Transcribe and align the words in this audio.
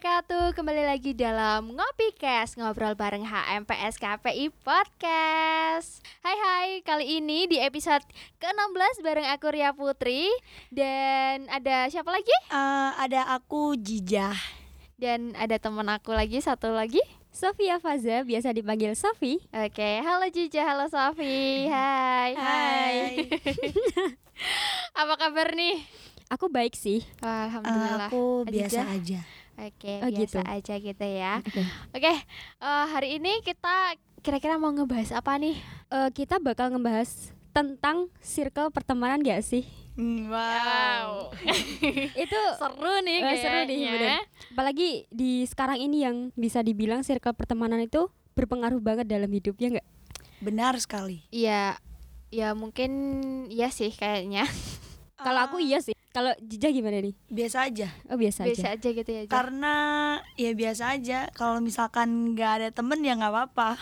wabarakatuh 0.00 0.56
Kembali 0.56 0.88
lagi 0.88 1.12
dalam 1.12 1.76
Ngopi 1.76 2.16
Kes 2.16 2.56
Ngobrol 2.56 2.96
bareng 2.96 3.20
HMPS 3.20 4.00
KPI 4.00 4.48
Podcast 4.64 6.00
Hai 6.24 6.36
hai, 6.40 6.68
kali 6.80 7.20
ini 7.20 7.44
di 7.44 7.60
episode 7.60 8.00
ke-16 8.40 9.04
bareng 9.04 9.28
aku 9.28 9.52
Ria 9.52 9.76
Putri 9.76 10.32
Dan 10.72 11.52
ada 11.52 11.84
siapa 11.92 12.16
lagi? 12.16 12.32
Eh, 12.48 12.90
ada 12.96 13.28
aku 13.28 13.76
Jijah. 13.76 14.32
Dan 14.96 15.36
ada 15.36 15.60
teman 15.60 15.92
aku 15.92 16.16
lagi, 16.16 16.40
satu 16.40 16.72
lagi 16.72 17.04
Sofia 17.28 17.76
Faza, 17.76 18.24
biasa 18.24 18.56
dipanggil 18.56 18.96
Sofi. 18.96 19.36
Oke, 19.52 20.00
halo 20.00 20.24
Jija, 20.32 20.64
halo 20.64 20.88
Sofi 20.88 21.68
Hai 21.68 22.32
Hai. 22.40 23.28
Apa 25.04 25.20
kabar 25.20 25.52
nih? 25.52 25.84
Aku 26.32 26.48
baik 26.48 26.72
sih. 26.72 27.04
Alhamdulillah 27.20 28.08
aku 28.08 28.48
Ajijah. 28.48 28.54
biasa 28.54 28.80
aja. 28.96 29.20
Oke, 29.60 30.00
Oh, 30.00 30.08
biasa 30.08 30.40
gitu. 30.40 30.40
aja 30.40 30.74
gitu 30.80 31.04
ya 31.04 31.32
Oke. 31.38 31.60
Oke, 31.92 32.12
eh, 32.58 32.84
hari 32.88 33.20
ini 33.20 33.44
kita 33.44 33.92
kira-kira 34.20 34.56
mau 34.56 34.68
ngebahas 34.68 35.12
apa 35.12 35.36
nih? 35.36 35.56
Eh, 35.86 36.08
kita 36.12 36.36
bakal 36.36 36.72
ngebahas 36.72 37.08
tentang 37.50 38.08
circle 38.18 38.70
pertemanan 38.70 39.20
gak 39.20 39.42
sih? 39.42 39.68
Hmm, 39.94 40.32
wow. 40.32 41.28
Itu 42.24 42.40
seru 42.56 42.94
nih 43.02 43.18
eh, 43.20 43.36
seru 43.36 43.60
nih, 43.60 43.76
kayaknya. 43.76 43.92
bener. 43.92 44.20
Apalagi 44.50 44.88
di 45.08 45.44
sekarang 45.44 45.76
ini 45.76 46.04
yang 46.04 46.16
bisa 46.32 46.60
dibilang 46.60 47.04
circle 47.04 47.36
pertemanan 47.36 47.80
itu 47.80 48.08
berpengaruh 48.32 48.80
banget 48.80 49.04
dalam 49.04 49.28
hidupnya 49.28 49.76
nggak? 49.76 49.88
Benar 50.40 50.80
sekali. 50.80 51.28
Iya, 51.28 51.76
ya 52.32 52.56
mungkin 52.56 52.90
iya 53.52 53.68
sih 53.68 53.92
kayaknya. 53.92 54.48
Kalau 55.20 55.52
aku 55.52 55.60
iya 55.60 55.84
sih. 55.84 55.92
Kalau 56.10 56.34
Jijah 56.42 56.74
gimana 56.74 56.98
nih? 56.98 57.14
Biasa 57.30 57.70
aja. 57.70 57.86
Oh 58.10 58.18
biasa, 58.18 58.42
Biasa 58.42 58.74
aja. 58.74 58.82
aja 58.82 58.88
gitu 58.90 59.10
ya. 59.14 59.22
Jja. 59.24 59.30
Karena 59.30 59.74
ya 60.34 60.50
biasa 60.58 60.84
aja. 60.98 61.18
Kalau 61.30 61.62
misalkan 61.62 62.34
nggak 62.34 62.50
ada 62.50 62.68
temen 62.74 62.98
ya 62.98 63.14
nggak 63.14 63.30
apa-apa. 63.30 63.78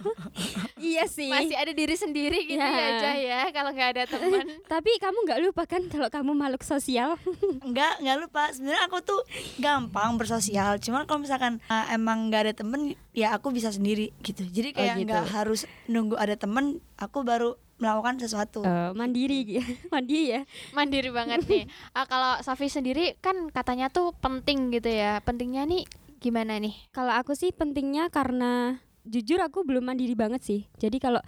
iya 0.80 1.04
sih. 1.04 1.28
Masih 1.28 1.60
ada 1.60 1.72
diri 1.76 1.92
sendiri 1.92 2.48
gitu 2.48 2.56
Ya. 2.56 2.72
ya 2.72 2.86
aja 2.96 3.10
ya 3.12 3.40
kalau 3.52 3.70
nggak 3.76 3.90
ada 3.92 4.02
teman. 4.08 4.46
Tapi 4.72 4.90
kamu 4.96 5.18
nggak 5.28 5.40
lupa 5.44 5.62
kan 5.68 5.82
kalau 5.92 6.08
kamu 6.08 6.32
makhluk 6.32 6.64
sosial? 6.64 7.20
Nggak 7.70 7.92
nggak 8.00 8.18
lupa. 8.24 8.42
Sebenarnya 8.56 8.88
aku 8.88 8.98
tuh 9.04 9.20
gampang 9.60 10.16
bersosial. 10.16 10.80
Cuman 10.80 11.04
kalau 11.04 11.20
misalkan 11.20 11.60
uh, 11.68 11.86
emang 11.92 12.32
nggak 12.32 12.42
ada 12.48 12.54
temen 12.56 12.96
ya 13.12 13.36
aku 13.36 13.52
bisa 13.52 13.68
sendiri 13.68 14.16
gitu. 14.24 14.48
Jadi 14.48 14.72
kayak 14.72 14.96
gitu. 14.96 15.12
nggak 15.12 15.26
harus 15.28 15.68
nunggu 15.86 16.16
ada 16.16 16.40
temen. 16.40 16.80
Aku 16.96 17.20
baru 17.20 17.56
melakukan 17.80 18.20
sesuatu. 18.20 18.60
Eh, 18.62 18.92
mandiri, 18.92 19.58
mandiri 19.94 20.24
ya. 20.38 20.40
Mandiri 20.76 21.10
banget 21.10 21.42
nih. 21.48 21.64
Ah, 21.96 22.06
kalau 22.06 22.38
Safi 22.44 22.70
sendiri 22.70 23.18
kan 23.18 23.50
katanya 23.50 23.90
tuh 23.90 24.14
penting 24.20 24.70
gitu 24.70 24.86
ya. 24.92 25.18
Pentingnya 25.24 25.66
nih 25.66 25.88
gimana 26.22 26.60
nih? 26.60 26.76
Kalau 26.94 27.10
aku 27.16 27.34
sih 27.34 27.50
pentingnya 27.50 28.12
karena 28.12 28.78
jujur 29.08 29.40
aku 29.40 29.64
belum 29.64 29.88
mandiri 29.90 30.14
banget 30.14 30.44
sih. 30.44 30.60
Jadi 30.78 31.00
kalau 31.00 31.18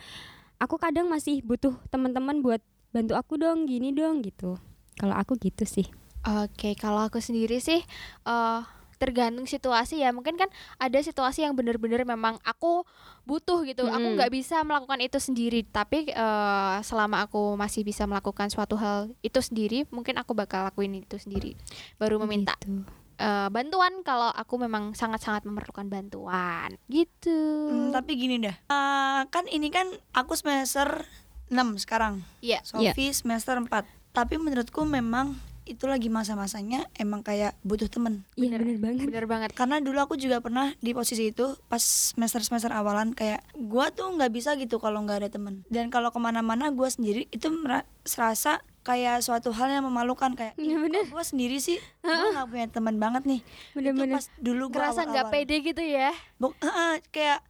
aku 0.61 0.77
kadang 0.79 1.09
masih 1.09 1.41
butuh 1.43 1.75
teman-teman 1.89 2.45
buat 2.45 2.63
bantu 2.93 3.17
aku 3.17 3.41
dong, 3.41 3.65
gini 3.67 3.91
dong 3.91 4.23
gitu. 4.23 4.61
Kalau 5.01 5.17
aku 5.17 5.41
gitu 5.41 5.65
sih. 5.65 5.89
Oke, 6.23 6.79
kalau 6.79 7.03
aku 7.03 7.19
sendiri 7.19 7.59
sih 7.59 7.83
eh 8.29 8.61
tergantung 9.03 9.43
situasi 9.45 9.99
ya. 9.99 10.15
Mungkin 10.15 10.39
kan 10.39 10.47
ada 10.79 10.99
situasi 11.03 11.43
yang 11.43 11.59
benar-benar 11.59 12.07
memang 12.07 12.39
aku 12.47 12.87
butuh 13.27 13.67
gitu. 13.67 13.91
Aku 13.91 13.99
Mm-mm. 13.99 14.15
nggak 14.15 14.31
bisa 14.31 14.63
melakukan 14.63 15.03
itu 15.03 15.19
sendiri. 15.19 15.67
Tapi 15.67 16.07
eh, 16.09 16.77
selama 16.87 17.27
aku 17.27 17.59
masih 17.59 17.83
bisa 17.83 18.07
melakukan 18.07 18.47
suatu 18.47 18.79
hal 18.79 19.11
itu 19.21 19.43
sendiri, 19.43 19.91
mungkin 19.91 20.15
aku 20.23 20.31
bakal 20.33 20.63
lakuin 20.63 21.03
itu 21.03 21.19
sendiri. 21.19 21.59
Baru 21.99 22.23
meminta 22.23 22.55
Gitu. 22.63 22.87
eh, 23.19 23.49
bantuan 23.51 24.03
kalau 24.03 24.31
aku 24.31 24.55
memang 24.57 24.95
sangat-sangat 24.95 25.43
memerlukan 25.43 25.87
bantuan. 25.87 26.79
Gitu. 26.87 27.35
Hmm, 27.71 27.91
tapi 27.91 28.15
gini 28.15 28.39
dah. 28.39 28.55
Uh, 28.67 29.21
kan 29.31 29.47
ini 29.47 29.71
kan 29.71 29.87
aku 30.11 30.35
semester 30.35 31.07
6 31.47 31.59
sekarang. 31.79 32.23
Iya. 32.41 32.63
Sofi 32.63 33.11
semester 33.11 33.59
4. 33.59 33.69
Tapi 34.13 34.37
menurutku 34.37 34.83
memang 34.83 35.37
itu 35.73 35.85
lagi 35.85 36.07
masa-masanya 36.07 36.85
emang 36.95 37.21
kayak 37.21 37.57
butuh 37.61 37.87
temen 37.87 38.23
Iya 38.33 38.53
Bener. 38.53 38.61
bener 38.63 38.79
banget. 38.79 39.07
Bener 39.07 39.27
banget. 39.27 39.51
karena 39.53 39.77
dulu 39.79 39.99
aku 39.99 40.15
juga 40.15 40.39
pernah 40.39 40.71
di 40.77 40.93
posisi 40.93 41.29
itu 41.29 41.57
pas 41.67 41.81
semester 41.81 42.41
semester 42.41 42.71
awalan 42.71 43.11
kayak 43.11 43.41
gua 43.55 43.89
tuh 43.89 44.09
nggak 44.11 44.31
bisa 44.31 44.55
gitu 44.55 44.77
kalau 44.77 45.01
nggak 45.01 45.19
ada 45.19 45.31
temen 45.31 45.65
dan 45.67 45.89
kalau 45.89 46.09
ke 46.09 46.19
mana-mana 46.19 46.69
gua 46.69 46.87
sendiri 46.87 47.27
itu 47.29 47.49
mera- 47.49 47.83
serasa 48.03 48.61
kayak 48.83 49.21
suatu 49.21 49.51
hal 49.51 49.71
yang 49.71 49.85
memalukan 49.85 50.33
kayak 50.33 50.55
Iya, 50.57 50.75
bener. 50.77 51.07
gue 51.07 51.23
sendiri 51.23 51.57
sih 51.57 51.79
gue 52.03 52.29
nggak 52.33 52.49
punya 52.49 52.67
teman 52.69 52.97
banget 52.97 53.23
nih 53.25 53.41
Bener-bener. 53.73 54.05
itu 54.05 54.17
pas 54.17 54.27
dulu 54.37 54.65
gua 54.69 54.91
Ngerasa 54.91 55.03
nggak 55.07 55.27
pede 55.29 55.57
gitu 55.63 55.81
ya. 55.81 56.11
Buk- 56.37 56.59
Heeh, 56.59 56.99
kayak 57.09 57.41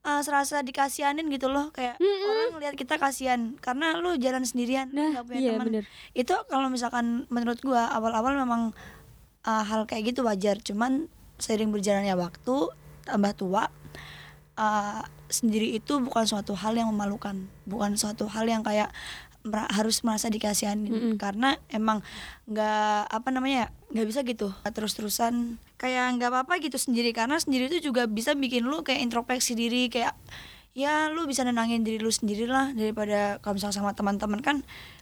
eh, 0.00 0.20
serasa 0.20 0.60
dikasihanin 0.60 1.28
gitu 1.28 1.46
loh. 1.46 1.68
Kayak 1.70 2.00
orang 2.00 2.58
lihat 2.58 2.74
kita 2.74 2.96
kasihan 2.96 3.56
karena 3.58 3.96
lu 3.96 4.16
jalan 4.16 4.42
sendirian 4.42 4.88
Nah, 4.90 5.12
nggak 5.12 5.24
punya 5.24 5.40
iya 5.40 5.52
teman. 5.54 5.84
itu 6.12 6.34
kalau 6.46 6.68
misalkan 6.68 7.24
menurut 7.28 7.60
gua 7.60 7.88
awal-awal 7.88 8.34
memang 8.34 8.72
uh, 9.42 9.64
hal 9.64 9.84
kayak 9.84 10.12
gitu 10.12 10.24
wajar. 10.24 10.56
Cuman 10.58 11.08
seiring 11.36 11.68
berjalannya 11.68 12.12
waktu 12.14 12.68
tambah 13.04 13.32
tua 13.32 13.68
uh, 14.56 15.02
sendiri 15.26 15.72
itu 15.72 15.98
bukan 15.98 16.24
suatu 16.24 16.52
hal 16.54 16.74
yang 16.74 16.88
memalukan. 16.88 17.36
Bukan 17.64 17.96
suatu 17.96 18.26
hal 18.26 18.44
yang 18.44 18.60
kayak 18.60 18.90
mera- 19.40 19.70
harus 19.72 20.04
merasa 20.04 20.28
dikasihanin 20.28 20.90
Mm-mm. 20.90 21.14
karena 21.16 21.56
emang 21.68 22.04
nggak 22.44 23.08
apa 23.08 23.28
namanya 23.30 23.56
ya, 23.56 23.68
nggak 23.90 24.06
bisa 24.06 24.20
gitu 24.22 24.48
terus-terusan 24.64 25.58
kayak 25.74 26.14
nggak 26.14 26.30
apa-apa 26.30 26.58
gitu 26.58 26.78
sendiri 26.78 27.10
karena 27.10 27.36
sendiri 27.36 27.66
itu 27.66 27.90
juga 27.90 28.06
bisa 28.06 28.32
bikin 28.32 28.62
lu 28.62 28.80
kayak 28.80 29.02
introspeksi 29.02 29.52
diri 29.52 29.86
kayak 29.86 30.14
ya 30.70 31.10
lu 31.10 31.26
bisa 31.26 31.42
nenangin 31.42 31.82
diri 31.82 31.98
lu 31.98 32.08
sendiri 32.08 32.46
lah 32.46 32.70
daripada 32.70 33.38
kalau 33.38 33.58
misalnya 33.58 33.76
sama 33.76 33.90
teman-teman 33.90 34.38
kan 34.38 34.56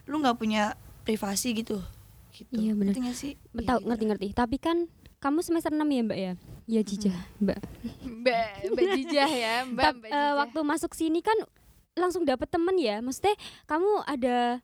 lu 0.04 0.18
nggak 0.18 0.34
punya 0.34 0.72
privasi 1.02 1.52
gitu 1.54 1.84
gitu 2.30 2.54
Iya, 2.54 2.72
bener. 2.72 2.92
Ngerti 2.92 3.00
nggak 3.02 3.18
sih 3.18 3.32
Tahu 3.58 3.78
Iya, 3.78 3.86
ngerti-ngerti. 3.86 4.26
Tapi 4.30 4.56
kan 4.56 4.86
kamu 5.18 5.42
semester 5.42 5.68
6 5.68 5.82
ya, 5.82 6.02
Mbak 6.04 6.18
ya? 6.18 6.32
Iya, 6.64 6.80
Jijah, 6.80 7.18
Mbak. 7.38 7.58
Mbak, 8.06 8.48
Mbak 8.70 8.86
Jijah 8.94 9.30
ya, 9.34 9.54
Mbak, 9.66 9.82
Tap- 9.82 9.96
Mbak 9.98 10.06
eh, 10.06 10.14
Jijah. 10.14 10.32
waktu 10.38 10.60
masuk 10.62 10.92
sini 10.92 11.18
kan 11.18 11.34
langsung 11.92 12.22
dapet 12.22 12.46
temen 12.46 12.78
ya 12.78 13.02
maksudnya 13.02 13.34
kamu 13.66 13.90
ada 14.06 14.62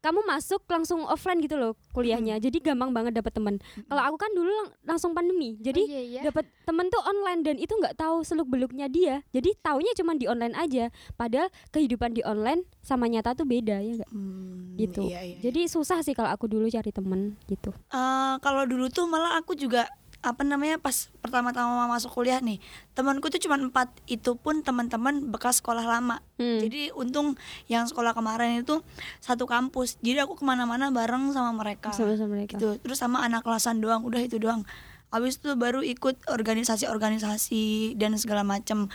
kamu 0.00 0.24
masuk 0.24 0.64
langsung 0.64 1.04
offline 1.04 1.40
gitu 1.40 1.54
loh 1.54 1.76
kuliahnya. 1.92 2.36
Jadi 2.36 2.58
gampang 2.58 2.88
banget 2.90 3.12
dapet 3.14 3.32
temen. 3.32 3.60
Kalau 3.84 4.02
aku 4.02 4.16
kan 4.16 4.32
dulu 4.32 4.48
lang- 4.48 4.72
langsung 4.86 5.12
pandemi. 5.12 5.60
Jadi 5.60 5.80
Oh, 5.80 5.86
iya, 5.86 6.02
iya. 6.02 6.20
dapet 6.24 6.48
temen 6.64 6.88
tuh 6.88 7.00
online 7.02 7.40
dan 7.42 7.56
itu 7.56 7.72
nggak 7.72 7.94
tahu 7.94 8.22
seluk 8.22 8.48
beluknya 8.48 8.86
dia. 8.86 9.20
Jadi 9.28 9.52
taunya 9.60 9.92
cuma 9.92 10.12
di 10.14 10.24
online 10.24 10.56
aja. 10.56 10.88
Padahal 11.14 11.52
kehidupan 11.70 12.12
di 12.12 12.24
online 12.24 12.64
sama 12.80 13.06
nyata 13.06 13.34
tuh 13.34 13.44
beda 13.44 13.76
ya 13.78 13.92
nggak? 13.94 14.10
Hmm, 14.10 14.74
gitu. 14.76 15.04
iya, 15.04 15.20
iya, 15.20 15.36
iya. 15.36 15.40
jadi 15.42 15.68
susah 15.68 16.00
sih 16.00 16.12
kalau 16.12 16.32
aku 16.32 16.48
dulu 16.48 16.66
cari 16.66 16.90
temen 16.90 17.36
gitu. 17.44 17.70
Eh, 17.92 18.34
kalau 18.40 18.64
dulu 18.64 18.88
tuh 18.88 19.04
malah 19.04 19.36
aku 19.36 19.52
juga 19.52 19.84
apa 20.20 20.44
namanya 20.44 20.76
pas 20.76 21.08
pertama-tama 21.24 21.88
masuk 21.88 22.12
kuliah 22.12 22.44
nih 22.44 22.60
temanku 22.92 23.32
tuh 23.32 23.40
cuma 23.40 23.56
empat. 23.56 23.88
Itu 24.04 24.36
pun 24.36 24.60
teman-teman 24.60 25.32
bekas 25.32 25.64
sekolah 25.64 25.84
lama. 25.84 26.20
Hmm. 26.40 26.60
jadi 26.60 26.92
untung 26.96 27.36
yang 27.68 27.84
sekolah 27.88 28.12
kemarin 28.12 28.60
itu 28.60 28.84
satu 29.24 29.48
kampus. 29.48 29.96
Jadi 30.04 30.20
aku 30.24 30.36
ke 30.36 30.44
mana-mana 30.44 30.92
bareng 30.92 31.32
sama 31.32 31.56
mereka. 31.56 31.92
Sama-sama 31.96 32.36
mereka. 32.36 32.60
Gitu. 32.60 32.76
Terus 32.84 33.00
sama 33.00 33.24
anak 33.24 33.44
kelasan 33.44 33.80
doang. 33.80 34.04
Udah 34.04 34.20
itu 34.20 34.36
doang. 34.36 34.68
Habis 35.10 35.40
itu 35.40 35.56
baru 35.56 35.80
ikut 35.82 36.28
organisasi-organisasi 36.28 37.96
dan 37.96 38.14
segala 38.20 38.44
macam 38.44 38.92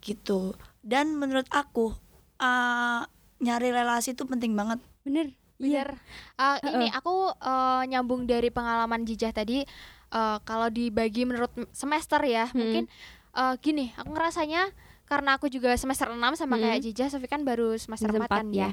gitu. 0.00 0.54
Dan 0.82 1.18
menurut 1.18 1.46
aku 1.50 1.94
eh, 2.38 3.02
nyari 3.42 3.68
relasi 3.74 4.14
itu 4.14 4.22
penting 4.26 4.54
banget. 4.54 4.78
Bener. 5.02 5.34
Iya. 5.58 5.86
Bener. 5.86 5.88
Ah, 6.38 6.58
ini 6.62 6.90
aku 6.94 7.34
eh, 7.34 7.82
nyambung 7.90 8.30
dari 8.30 8.50
pengalaman 8.54 9.02
Jijah 9.02 9.34
tadi. 9.34 9.66
Eh, 10.12 10.38
kalau 10.44 10.68
dibagi 10.68 11.24
menurut 11.24 11.50
semester 11.72 12.20
ya, 12.22 12.46
Hmm. 12.46 12.58
mungkin 12.58 12.84
eh, 13.32 13.54
gini, 13.58 13.96
aku 13.96 14.12
ngerasanya 14.12 14.68
karena 15.02 15.36
aku 15.36 15.48
juga 15.48 15.72
semester 15.74 16.08
6 16.08 16.36
sama 16.36 16.56
Hmm. 16.56 16.62
kayak 16.62 16.78
Jijah, 16.82 17.08
Sofi 17.08 17.26
kan 17.26 17.42
baru 17.42 17.74
semester 17.74 18.08
Semester 18.08 18.28
4 18.28 18.38
kan 18.38 18.46
ya. 18.48 18.68
ya. 18.68 18.70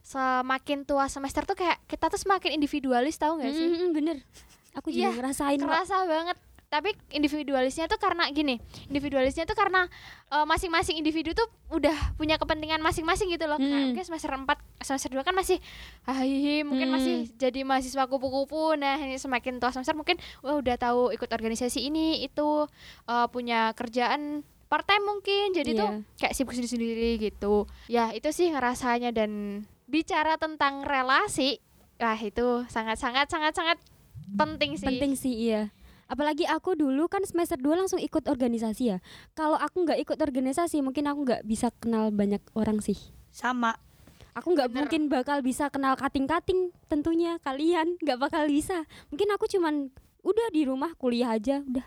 Semakin 0.00 0.84
tua 0.84 1.08
semester 1.08 1.42
tuh 1.42 1.56
kayak 1.56 1.80
kita 1.84 2.08
tuh 2.08 2.16
semakin 2.16 2.52
individualis 2.54 3.16
tahu 3.16 3.40
nggak 3.40 3.52
sih? 3.52 3.64
Mm, 3.66 3.76
mm, 3.80 3.90
bener 3.90 4.16
aku 4.74 4.90
juga 4.90 5.08
Iya, 5.08 5.16
ngerasain 5.16 5.56
kok. 5.56 5.64
Kerasa 5.64 5.96
banget. 6.04 6.36
Tapi 6.66 6.90
individualisnya 7.08 7.86
tuh 7.86 7.96
karena 7.96 8.26
gini, 8.28 8.58
individualisnya 8.86 9.44
tuh 9.44 9.54
karena 9.54 9.86
eh, 10.28 10.42
masing-masing 10.42 10.98
individu 10.98 11.30
tuh 11.30 11.46
udah 11.70 11.94
punya 12.14 12.34
kepentingan 12.34 12.78
masing-masing 12.78 13.30
gitu 13.30 13.46
loh. 13.46 13.56
Hmm. 13.56 13.90
mungkin 13.90 14.02
semester 14.02 14.28
4, 14.28 14.44
semester 14.80 15.10
2 15.10 15.22
kan 15.22 15.32
masih 15.32 15.62
hahihi, 16.02 16.62
mungkin 16.62 16.90
Hmm. 16.90 16.96
masih 16.98 17.16
jadi 17.34 17.62
mahasiswa 17.62 18.04
kupu-kupu. 18.04 18.74
Nah, 18.74 18.98
ini 18.98 19.14
semakin 19.14 19.56
tua 19.56 19.70
semester 19.70 19.94
mungkin 19.94 20.18
wah 20.40 20.54
udah 20.54 20.74
tahu 20.74 21.10
ikut 21.10 21.28
organisasi 21.28 21.84
ini 21.84 22.20
itu 22.20 22.66
eh, 23.06 23.26
punya 23.28 23.70
kerjaan 23.72 24.42
part 24.66 24.84
time 24.84 25.04
mungkin. 25.04 25.54
Jadi 25.54 25.70
tuh 25.72 25.90
Iya. 25.94 26.18
kayak 26.18 26.34
sibuk 26.34 26.52
sendiri-sendiri 26.52 27.10
gitu. 27.20 27.70
Ya, 27.86 28.10
itu 28.10 28.26
sih 28.28 28.50
ngerasanya 28.50 29.10
dan 29.10 29.62
bicara 29.84 30.34
tentang 30.34 30.82
relasi, 30.82 31.62
wah 31.96 32.16
itu 32.16 32.66
sangat-sangat 32.66 33.28
sangat-sangat 33.28 33.78
penting 34.34 34.74
sih. 34.74 34.86
penting 34.88 35.12
sih 35.14 35.34
iya 35.46 35.70
apalagi 36.14 36.46
aku 36.46 36.78
dulu 36.78 37.10
kan 37.10 37.26
semester 37.26 37.58
2 37.58 37.74
langsung 37.74 37.98
ikut 37.98 38.30
organisasi 38.30 38.94
ya. 38.94 38.98
Kalau 39.34 39.58
aku 39.58 39.82
nggak 39.82 39.98
ikut 40.06 40.18
organisasi 40.22 40.78
mungkin 40.78 41.10
aku 41.10 41.26
nggak 41.26 41.42
bisa 41.42 41.74
kenal 41.82 42.14
banyak 42.14 42.38
orang 42.54 42.78
sih. 42.78 42.94
Sama. 43.34 43.74
Aku 44.38 44.54
nggak 44.54 44.70
mungkin 44.70 45.10
bakal 45.10 45.42
bisa 45.42 45.66
kenal 45.74 45.98
kating-kating 45.98 46.70
tentunya 46.86 47.42
kalian. 47.42 47.98
Nggak 47.98 48.30
bakal 48.30 48.46
bisa. 48.46 48.86
Mungkin 49.10 49.28
aku 49.34 49.50
cuman 49.50 49.90
udah 50.22 50.48
di 50.54 50.62
rumah 50.70 50.94
kuliah 50.94 51.34
aja 51.34 51.66
udah. 51.66 51.86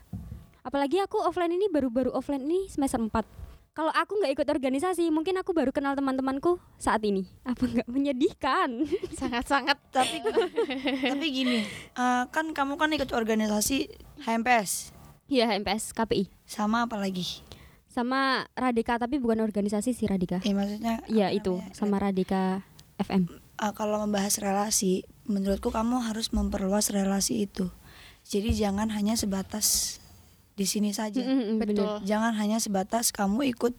Apalagi 0.68 1.00
aku 1.00 1.24
offline 1.24 1.56
ini 1.56 1.72
baru-baru 1.72 2.12
offline 2.12 2.44
ini 2.44 2.68
semester 2.68 3.00
4 3.00 3.47
kalau 3.78 3.94
aku 3.94 4.18
nggak 4.18 4.34
ikut 4.34 4.48
organisasi 4.50 5.06
mungkin 5.14 5.38
aku 5.38 5.54
baru 5.54 5.70
kenal 5.70 5.94
teman-temanku 5.94 6.58
saat 6.82 7.06
ini. 7.06 7.30
Apa 7.46 7.62
nggak 7.70 7.86
menyedihkan? 7.86 8.90
Sangat-sangat 9.22 9.78
tapi 9.94 10.18
tapi 11.14 11.26
gini 11.30 11.62
eh, 11.94 12.24
kan 12.34 12.58
kamu 12.58 12.82
kan 12.82 12.90
ikut 12.90 13.14
organisasi 13.14 13.86
HMPS 14.26 14.98
Iya 15.30 15.46
HMPS 15.54 15.94
KPI 15.94 16.26
sama 16.50 16.90
apa 16.90 16.98
lagi? 16.98 17.46
Sama 17.86 18.50
Radika 18.58 18.98
tapi 18.98 19.22
bukan 19.22 19.46
organisasi 19.46 19.94
sih 19.94 20.10
Radika 20.10 20.42
eh 20.42 20.58
maksudnya 20.58 21.06
Iya 21.06 21.30
itu 21.30 21.62
namanya? 21.62 21.78
sama 21.78 22.02
Radika 22.02 22.66
FM 22.98 23.30
Eh, 23.58 23.74
kalau 23.74 24.02
membahas 24.06 24.38
relasi 24.38 25.02
menurutku 25.26 25.74
kamu 25.74 26.06
harus 26.06 26.30
memperluas 26.30 26.94
relasi 26.94 27.50
itu. 27.50 27.74
Jadi 28.22 28.54
jangan 28.54 28.94
hanya 28.94 29.18
sebatas 29.18 29.98
di 30.58 30.66
sini 30.66 30.90
saja 30.90 31.22
Mm-mm, 31.22 31.56
bener. 31.56 31.78
betul. 31.78 31.94
jangan 32.04 32.34
hanya 32.34 32.58
sebatas 32.58 33.10
kamu 33.10 33.46
ikut 33.48 33.78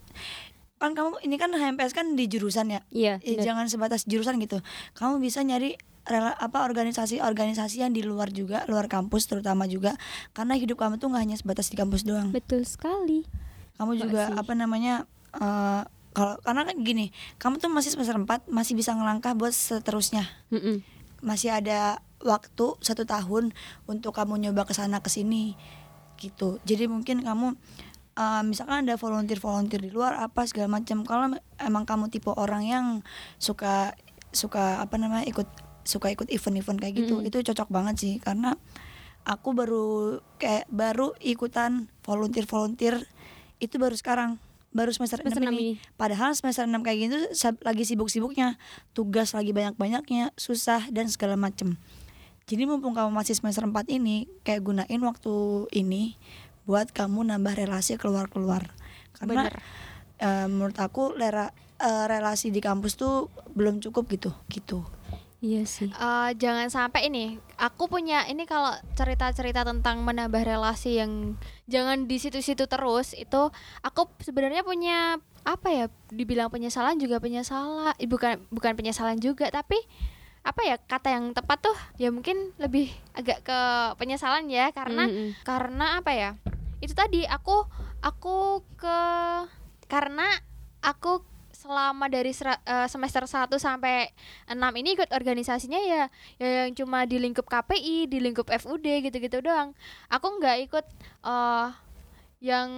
kan 0.76 0.94
kamu 0.94 1.18
ini 1.20 1.34
kan 1.34 1.50
HMPS 1.50 1.90
kan 1.90 2.14
di 2.14 2.24
jurusan 2.24 2.70
ya 2.70 2.80
Iya 2.88 3.18
Eh, 3.20 3.34
bener. 3.34 3.44
jangan 3.44 3.66
sebatas 3.66 4.06
jurusan 4.06 4.38
gitu 4.38 4.62
kamu 4.94 5.18
bisa 5.18 5.42
nyari 5.42 5.74
rela, 6.04 6.32
apa 6.32 6.62
organisasi-organisasi 6.62 7.76
yang 7.78 7.90
di 7.90 8.00
luar 8.00 8.30
juga 8.30 8.62
luar 8.64 8.86
kampus 8.86 9.26
terutama 9.26 9.66
juga 9.66 9.98
karena 10.30 10.54
hidup 10.54 10.78
kamu 10.78 10.96
tuh 10.96 11.08
nggak 11.08 11.20
hanya 11.20 11.36
sebatas 11.36 11.66
di 11.66 11.76
kampus 11.76 12.02
doang 12.02 12.30
betul 12.30 12.62
sekali 12.62 13.26
kamu 13.74 13.98
juga 13.98 14.22
Makasih. 14.28 14.38
apa 14.38 14.52
namanya 14.54 14.94
eh, 15.34 15.82
kalau 16.10 16.34
karena 16.40 16.62
kan 16.64 16.76
gini 16.78 17.10
kamu 17.36 17.58
tuh 17.58 17.68
masih 17.68 17.90
semester 17.90 18.14
4 18.14 18.46
masih 18.46 18.72
bisa 18.72 18.90
ngelangkah 18.92 19.34
buat 19.34 19.50
seterusnya 19.50 20.30
Mm-mm. 20.48 20.82
masih 21.20 21.52
ada 21.52 21.98
waktu 22.18 22.74
satu 22.76 23.02
tahun 23.02 23.50
untuk 23.84 24.10
kamu 24.12 24.38
nyoba 24.40 24.62
ke 24.62 24.72
sana 24.72 24.98
ke 24.98 25.06
sini 25.06 25.54
gitu 26.18 26.58
jadi 26.66 26.90
mungkin 26.90 27.22
kamu 27.22 27.54
eh, 28.18 28.42
misalkan 28.42 28.84
ada 28.84 28.98
volunteer 28.98 29.38
volunteer 29.38 29.80
di 29.80 29.90
luar 29.94 30.18
apa 30.18 30.44
segala 30.44 30.78
macam 30.82 31.06
kalau 31.06 31.32
emang 31.62 31.84
kamu 31.86 32.10
tipe 32.10 32.28
orang 32.34 32.66
yang 32.66 32.86
suka 33.38 33.94
suka 34.34 34.82
apa 34.82 34.98
namanya 35.00 35.24
ikut 35.24 35.46
suka 35.88 36.12
ikut 36.12 36.28
event-event 36.28 36.76
kayak 36.76 36.94
gitu 37.00 37.22
Mm. 37.22 37.28
itu 37.32 37.40
cocok 37.40 37.68
banget 37.72 37.94
sih 37.96 38.14
karena 38.20 38.60
aku 39.24 39.56
baru 39.56 40.20
kayak 40.36 40.68
baru 40.68 41.16
ikutan 41.24 41.88
volunteer 42.04 42.44
volunteer 42.44 42.94
itu 43.58 43.80
baru 43.80 43.96
sekarang 43.96 44.36
baru 44.68 44.92
semester, 44.92 45.24
Semester 45.24 45.40
6 45.40 45.48
enam 45.48 45.56
ini. 45.56 45.80
ini. 45.80 45.96
Padahal 45.96 46.36
semester 46.36 46.68
6 46.68 46.84
kayak 46.84 46.98
gitu 47.08 47.16
lagi 47.64 47.88
sibuk-sibuknya, 47.88 48.60
tugas 48.92 49.32
lagi 49.32 49.56
banyak-banyaknya, 49.56 50.36
susah 50.36 50.92
dan 50.92 51.08
segala 51.08 51.40
macem. 51.40 51.80
Jadi 52.48 52.64
mumpung 52.64 52.96
kamu 52.96 53.12
masih 53.12 53.36
semester 53.36 53.68
4 53.68 53.92
ini, 53.92 54.24
kayak 54.40 54.64
gunain 54.64 55.02
waktu 55.04 55.68
ini 55.76 56.16
buat 56.64 56.88
kamu 56.96 57.28
nambah 57.28 57.60
relasi 57.60 58.00
keluar-keluar. 58.00 58.72
Karena 59.20 59.52
Bener. 59.52 59.54
eh, 60.16 60.46
menurut 60.48 60.80
aku 60.80 61.12
lera, 61.12 61.52
eh, 61.76 62.04
relasi 62.08 62.48
di 62.48 62.64
kampus 62.64 62.96
tuh 62.96 63.28
belum 63.52 63.84
cukup 63.84 64.08
gitu, 64.08 64.30
gitu. 64.48 64.80
Iya 65.38 65.62
sih 65.70 65.86
Eh, 65.86 66.30
jangan 66.34 66.66
sampai 66.66 67.06
ini 67.06 67.38
aku 67.62 67.86
punya 67.86 68.26
ini 68.26 68.42
kalau 68.42 68.74
cerita-cerita 68.98 69.62
tentang 69.62 70.02
menambah 70.02 70.42
relasi 70.42 70.98
yang 70.98 71.38
jangan 71.70 72.10
di 72.10 72.18
situ-situ 72.18 72.66
terus 72.66 73.14
itu 73.14 73.54
aku 73.86 74.10
sebenarnya 74.18 74.66
punya 74.66 75.22
apa 75.46 75.68
ya 75.70 75.86
dibilang 76.10 76.50
penyesalan 76.50 76.98
juga 76.98 77.22
penyesalan 77.22 77.94
bukan 78.10 78.42
bukan 78.50 78.72
penyesalan 78.74 79.22
juga 79.22 79.46
tapi 79.54 79.78
apa 80.40 80.60
ya 80.62 80.76
kata 80.76 81.08
yang 81.10 81.30
tepat 81.30 81.58
tuh 81.60 81.76
ya 81.96 82.08
mungkin 82.08 82.54
lebih 82.56 82.88
agak 83.12 83.42
ke 83.42 83.60
penyesalan 83.96 84.48
ya 84.48 84.70
karena 84.70 85.04
Mm-mm. 85.04 85.36
karena 85.42 85.98
apa 85.98 86.10
ya 86.10 86.30
itu 86.78 86.92
tadi 86.92 87.24
aku 87.24 87.66
aku 88.00 88.36
ke 88.74 88.98
karena 89.86 90.24
aku 90.78 91.20
selama 91.50 92.06
dari 92.06 92.30
sera- 92.30 92.62
eh, 92.62 92.86
semester 92.86 93.26
1 93.26 93.50
sampai 93.58 94.14
6 94.46 94.54
ini 94.78 94.94
ikut 94.94 95.10
organisasinya 95.10 95.76
ya 95.76 96.06
ya 96.38 96.48
yang 96.64 96.72
cuma 96.72 97.02
di 97.02 97.18
lingkup 97.18 97.44
KPI, 97.44 98.06
di 98.06 98.22
lingkup 98.22 98.46
FUD 98.46 98.86
gitu-gitu 99.02 99.42
doang. 99.42 99.74
Aku 100.06 100.38
nggak 100.38 100.70
ikut 100.70 100.86
eh 101.24 101.68
yang 102.38 102.70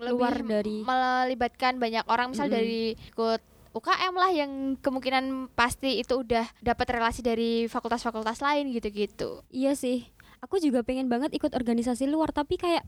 Luar 0.00 0.40
lebih 0.40 0.48
dari- 0.48 0.82
melibatkan 0.82 1.76
banyak 1.76 2.08
orang 2.08 2.32
misal 2.32 2.48
Mm-mm. 2.48 2.56
dari 2.56 2.82
ikut 2.96 3.40
UKM 3.74 4.14
lah 4.14 4.30
yang 4.30 4.78
kemungkinan 4.78 5.50
pasti 5.58 5.98
itu 5.98 6.22
udah 6.22 6.46
dapat 6.62 6.86
relasi 6.94 7.26
dari 7.26 7.66
fakultas-fakultas 7.66 8.38
lain 8.38 8.70
gitu-gitu. 8.70 9.42
Iya 9.50 9.74
sih. 9.74 10.06
Aku 10.38 10.62
juga 10.62 10.86
pengen 10.86 11.08
banget 11.08 11.32
ikut 11.32 11.56
organisasi 11.56 12.04
luar 12.04 12.28
Tapi 12.28 12.60
kayak 12.60 12.84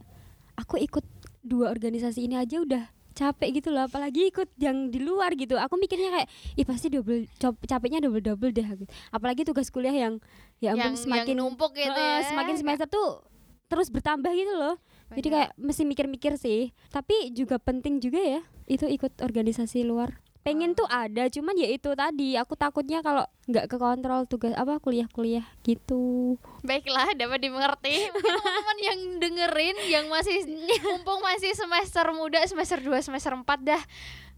Aku 0.57 0.81
ikut 0.81 1.05
dua 1.45 1.69
organisasi 1.69 2.25
ini 2.25 2.33
aja 2.33 2.57
udah 2.57 2.89
capek 3.17 3.61
gitu 3.61 3.73
loh 3.73 3.89
apalagi 3.89 4.29
ikut 4.29 4.49
yang 4.57 4.89
di 4.89 5.01
luar 5.01 5.33
gitu. 5.37 5.53
Aku 5.57 5.77
mikirnya 5.77 6.09
kayak 6.09 6.29
ih 6.57 6.65
pasti 6.65 6.89
double 6.89 7.29
capeknya 7.65 8.01
double 8.01 8.21
double 8.21 8.49
deh. 8.53 8.65
Gitu. 8.65 8.89
apalagi 9.13 9.45
tugas 9.45 9.69
kuliah 9.69 9.93
yang 9.93 10.13
ya 10.61 10.73
ampun 10.73 10.93
yang, 10.93 10.95
semakin 10.97 11.33
yang 11.33 11.41
numpuk 11.45 11.73
gitu 11.77 11.93
Heeh, 11.93 12.25
ya. 12.25 12.29
semakin 12.29 12.55
semester 12.57 12.89
tuh 12.89 13.21
terus 13.69 13.93
bertambah 13.93 14.33
gitu 14.33 14.53
loh. 14.53 14.75
Jadi 15.07 15.27
kayak 15.29 15.51
mesti 15.55 15.83
mikir-mikir 15.87 16.35
sih. 16.41 16.73
Tapi 16.89 17.31
juga 17.37 17.61
penting 17.61 18.01
juga 18.01 18.19
ya 18.19 18.41
itu 18.65 18.85
ikut 18.89 19.21
organisasi 19.21 19.85
luar 19.85 20.19
pengen 20.47 20.71
tuh 20.71 20.87
ada 20.87 21.27
cuman 21.27 21.59
ya 21.59 21.67
itu 21.67 21.91
tadi 21.91 22.39
aku 22.39 22.55
takutnya 22.55 23.03
kalau 23.03 23.27
nggak 23.51 23.67
kekontrol 23.67 24.23
tugas 24.31 24.55
apa 24.55 24.79
kuliah-kuliah 24.79 25.43
gitu 25.67 26.39
Baiklah, 26.63 27.15
dapat 27.15 27.39
dimengerti. 27.43 28.11
Teman-teman 28.15 28.77
yang 28.79 28.99
dengerin 29.23 29.77
yang 29.87 30.05
masih 30.11 30.43
mumpung 30.83 31.23
masih 31.23 31.55
semester 31.55 32.03
muda, 32.11 32.43
semester 32.43 32.79
2, 32.79 32.91
semester 33.03 33.31
4 33.31 33.43
dah 33.63 33.81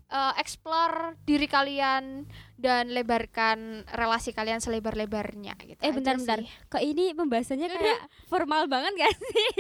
eh, 0.10 0.34
explore 0.36 1.16
diri 1.22 1.46
kalian 1.46 2.26
dan 2.56 2.90
lebarkan 2.90 3.88
relasi 3.88 4.30
kalian 4.30 4.60
selebar-lebarnya 4.60 5.56
gitu. 5.62 5.80
eh 5.80 5.90
bentar-bentar 5.90 6.42
kok 6.68 6.82
ini 6.82 7.14
pembahasannya 7.14 7.66
kayak 7.66 8.00
formal 8.26 8.66
banget 8.66 8.92
gak 8.98 9.16
sih 9.24 9.52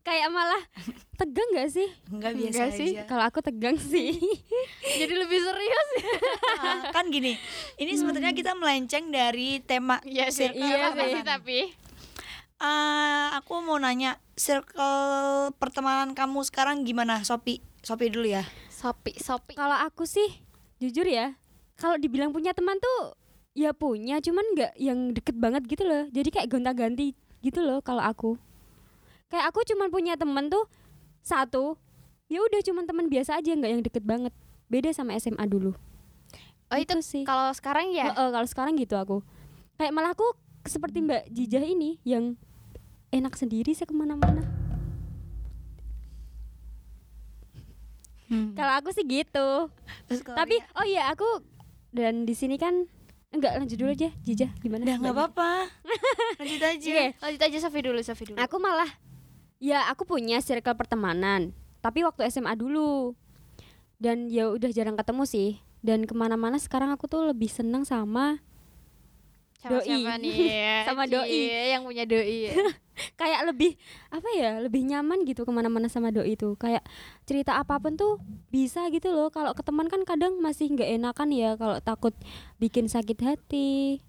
kayak 0.00 0.30
malah 0.30 0.62
tegang 1.14 1.44
gak 1.52 1.68
sih 1.68 1.84
Enggak 2.08 2.32
biasa 2.32 2.56
Enggak 2.62 2.70
sih. 2.74 2.90
aja. 2.94 3.02
kalau 3.04 3.24
aku 3.24 3.38
tegang 3.40 3.76
sih 3.76 4.16
Jadi 4.96 5.12
lebih 5.12 5.36
serius. 5.36 5.88
Ah, 6.56 6.88
kan 6.88 7.10
gini, 7.10 7.36
ini 7.76 7.92
sebenarnya 7.92 8.32
kita 8.32 8.54
melenceng 8.54 9.10
dari 9.10 9.60
tema. 9.60 10.00
Iya 10.00 10.30
sih, 10.30 10.48
circle 10.48 10.62
iya 10.62 10.88
pertemanan. 10.88 11.12
sih 11.12 11.22
tapi 11.22 11.58
Ah, 12.56 13.36
aku 13.36 13.60
mau 13.60 13.76
nanya, 13.76 14.16
circle 14.32 14.96
pertemanan 15.54 16.16
kamu 16.16 16.40
sekarang 16.42 16.80
gimana, 16.80 17.20
Sopi? 17.20 17.60
Sopi 17.78 18.08
dulu 18.08 18.24
ya. 18.26 18.48
Sopi 18.76 19.16
sopi. 19.16 19.56
kalau 19.56 19.80
aku 19.80 20.04
sih 20.04 20.28
jujur 20.76 21.08
ya 21.08 21.32
kalau 21.80 21.96
dibilang 21.96 22.32
punya 22.32 22.52
teman 22.52 22.76
tuh 22.76 23.16
ya 23.56 23.72
punya 23.72 24.20
cuman 24.20 24.44
nggak 24.52 24.72
yang 24.76 25.16
deket 25.16 25.36
banget 25.40 25.64
gitu 25.64 25.88
loh. 25.88 26.04
Jadi 26.12 26.28
kayak 26.28 26.52
gonta-ganti 26.52 27.16
gitu 27.40 27.64
loh 27.64 27.80
kalau 27.80 28.04
aku. 28.04 28.36
Kayak 29.32 29.48
aku 29.48 29.64
cuman 29.64 29.88
punya 29.88 30.14
teman 30.20 30.52
tuh 30.52 30.68
satu 31.24 31.80
ya 32.28 32.44
udah 32.44 32.60
cuman 32.60 32.84
teman 32.84 33.08
biasa 33.08 33.40
aja 33.40 33.56
nggak 33.56 33.72
yang 33.72 33.82
deket 33.84 34.04
banget. 34.04 34.32
Beda 34.68 34.92
sama 34.92 35.16
SMA 35.16 35.48
dulu. 35.48 35.72
Oh 36.68 36.76
itu 36.76 36.92
Gitu 37.00 37.04
sih. 37.04 37.22
kalau 37.24 37.48
sekarang 37.56 37.94
ya. 37.96 38.12
Heeh, 38.12 38.28
kalau 38.28 38.48
sekarang 38.48 38.76
gitu 38.76 38.98
aku. 38.98 39.24
Kayak 39.80 39.92
malah 39.96 40.12
aku 40.12 40.26
seperti 40.68 41.00
Mbak 41.00 41.32
Jijah 41.32 41.64
ini 41.64 41.96
yang 42.04 42.36
enak 43.14 43.38
sendiri 43.38 43.72
saya 43.72 43.86
ke 43.86 43.94
mana-mana 43.94 44.65
kalau 48.28 48.72
aku 48.74 48.90
sih 48.90 49.02
gitu 49.02 49.70
Terus 50.06 50.20
tapi 50.26 50.58
Ria? 50.58 50.66
oh 50.74 50.84
iya 50.84 51.02
aku 51.08 51.26
dan 51.90 52.22
di 52.22 52.32
sini 52.32 52.54
kan 52.54 52.86
enggak 53.30 53.56
lanjut 53.56 53.76
dulu 53.76 53.90
aja 53.90 54.10
Jijah 54.20 54.50
gimana 54.58 54.82
udah 54.82 54.96
nggak 54.98 55.14
apa-apa. 55.14 55.50
Lanjut 56.40 56.62
aja. 56.62 56.88
Oke. 56.88 57.04
Lanjut 57.18 57.42
aja 57.42 57.56
Sofi 57.58 57.80
dulu, 57.80 57.98
Sofi 58.00 58.24
dulu. 58.24 58.38
Aku 58.38 58.56
malah 58.56 58.88
ya 59.56 59.88
aku 59.88 60.04
punya 60.04 60.38
circle 60.38 60.74
pertemanan, 60.74 61.50
tapi 61.80 62.04
waktu 62.04 62.28
SMA 62.28 62.54
dulu. 62.54 63.12
Dan 63.96 64.28
ya 64.28 64.48
udah 64.48 64.68
jarang 64.68 64.94
ketemu 64.94 65.24
sih. 65.24 65.50
Dan 65.80 66.04
ke 66.04 66.12
mana-mana 66.12 66.56
sekarang 66.56 66.90
aku 66.90 67.06
tuh 67.06 67.24
lebih 67.24 67.48
seneng 67.48 67.82
sama 67.82 68.40
Sama 69.56 69.80
doi. 69.80 69.86
siapa 69.86 70.12
nih? 70.18 70.36
Sama 70.88 71.02
doi. 71.06 71.40
Yang 71.72 71.82
punya 71.84 72.04
doi. 72.04 72.38
ya. 72.46 72.54
kayak 73.16 73.48
lebih 73.48 73.80
apa 74.12 74.28
ya 74.36 74.60
lebih 74.60 74.84
nyaman 74.84 75.24
gitu 75.24 75.42
ke 75.42 75.52
mana-mana 75.52 75.88
sama 75.88 76.12
doi 76.12 76.36
itu. 76.36 76.54
Kayak 76.60 76.84
cerita 77.24 77.56
apa 77.56 77.80
pun 77.80 77.96
tuh 77.96 78.20
bisa 78.52 78.86
gitu 78.92 79.10
loh. 79.12 79.32
Kalau 79.32 79.56
ke 79.56 79.64
teman 79.64 79.88
kan 79.88 80.04
kadang 80.04 80.38
masih 80.38 80.72
nggak 80.72 81.00
enakan 81.00 81.28
ya 81.32 81.56
kalau 81.56 81.80
takut 81.80 82.12
bikin 82.60 82.86
sakit 82.86 83.18
hati 83.24 84.04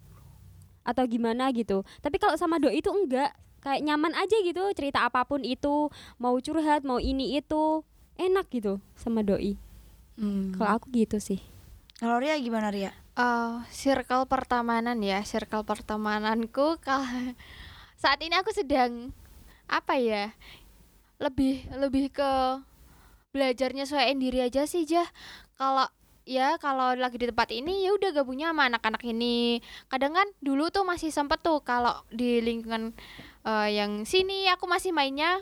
atau 0.83 1.03
gimana 1.07 1.51
gitu. 1.55 1.87
Tapi 2.03 2.19
kalau 2.19 2.35
sama 2.35 2.59
doi 2.59 2.79
itu 2.83 2.91
enggak. 2.91 3.33
Kayak 3.57 3.83
nyaman 3.83 4.13
aja 4.15 4.37
gitu 4.45 4.63
cerita 4.77 5.03
apa 5.03 5.25
pun 5.25 5.41
itu. 5.43 5.89
Mau 6.21 6.35
curhat 6.39 6.85
mau 6.85 7.01
ini 7.01 7.35
itu 7.35 7.83
enak 8.15 8.47
gitu 8.53 8.79
sama 8.95 9.23
doi. 9.23 9.57
Hmm. 10.17 10.49
kalau 10.57 10.81
aku 10.81 10.89
gitu 10.97 11.21
sih. 11.21 11.37
Kalau 12.01 12.17
Ria 12.17 12.33
gimana 12.41 12.73
Ria? 12.73 12.89
Oh, 13.17 13.61
circle 13.73 14.25
pertemanan 14.29 14.97
ya, 15.01 15.21
circle 15.25 15.65
pertemananku. 15.65 16.77
Kalau 16.81 17.33
saat 17.97 18.21
ini 18.21 18.37
aku 18.37 18.53
sedang 18.53 19.09
apa 19.65 19.97
ya? 19.97 20.31
Lebih 21.17 21.65
lebih 21.81 22.13
ke 22.13 22.31
belajar 23.33 23.73
nyesuaiin 23.73 24.21
diri 24.21 24.45
aja 24.45 24.69
sih, 24.69 24.85
Jah. 24.85 25.09
Kalau 25.57 25.89
ya 26.29 26.61
kalau 26.61 26.93
lagi 26.93 27.17
di 27.17 27.27
tempat 27.27 27.49
ini 27.49 27.87
ya 27.87 27.97
udah 27.97 28.13
gabungnya 28.13 28.53
sama 28.53 28.69
anak-anak 28.69 29.01
ini. 29.01 29.59
Kadang 29.89 30.13
kan 30.13 30.27
dulu 30.45 30.69
tuh 30.69 30.85
masih 30.85 31.09
sempet 31.09 31.41
tuh 31.41 31.65
kalau 31.65 32.05
di 32.13 32.39
lingkungan 32.45 32.93
eh, 33.43 33.69
yang 33.73 34.05
sini 34.05 34.45
aku 34.53 34.69
masih 34.69 34.93
mainnya 34.93 35.41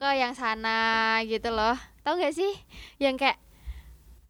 ke 0.00 0.08
yang 0.16 0.32
sana 0.32 1.20
gitu 1.28 1.52
loh. 1.52 1.76
Tahu 2.02 2.18
gak 2.18 2.34
sih? 2.34 2.50
Yang 2.98 3.28
kayak 3.28 3.38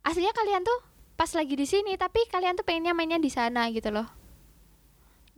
aslinya 0.02 0.34
kalian 0.34 0.66
tuh 0.66 0.78
pas 1.14 1.30
lagi 1.38 1.54
di 1.54 1.62
sini 1.62 1.94
tapi 1.94 2.26
kalian 2.26 2.58
tuh 2.58 2.66
pengennya 2.66 2.92
mainnya 2.98 3.22
di 3.22 3.30
sana 3.30 3.70
gitu 3.70 3.94
loh 3.94 4.21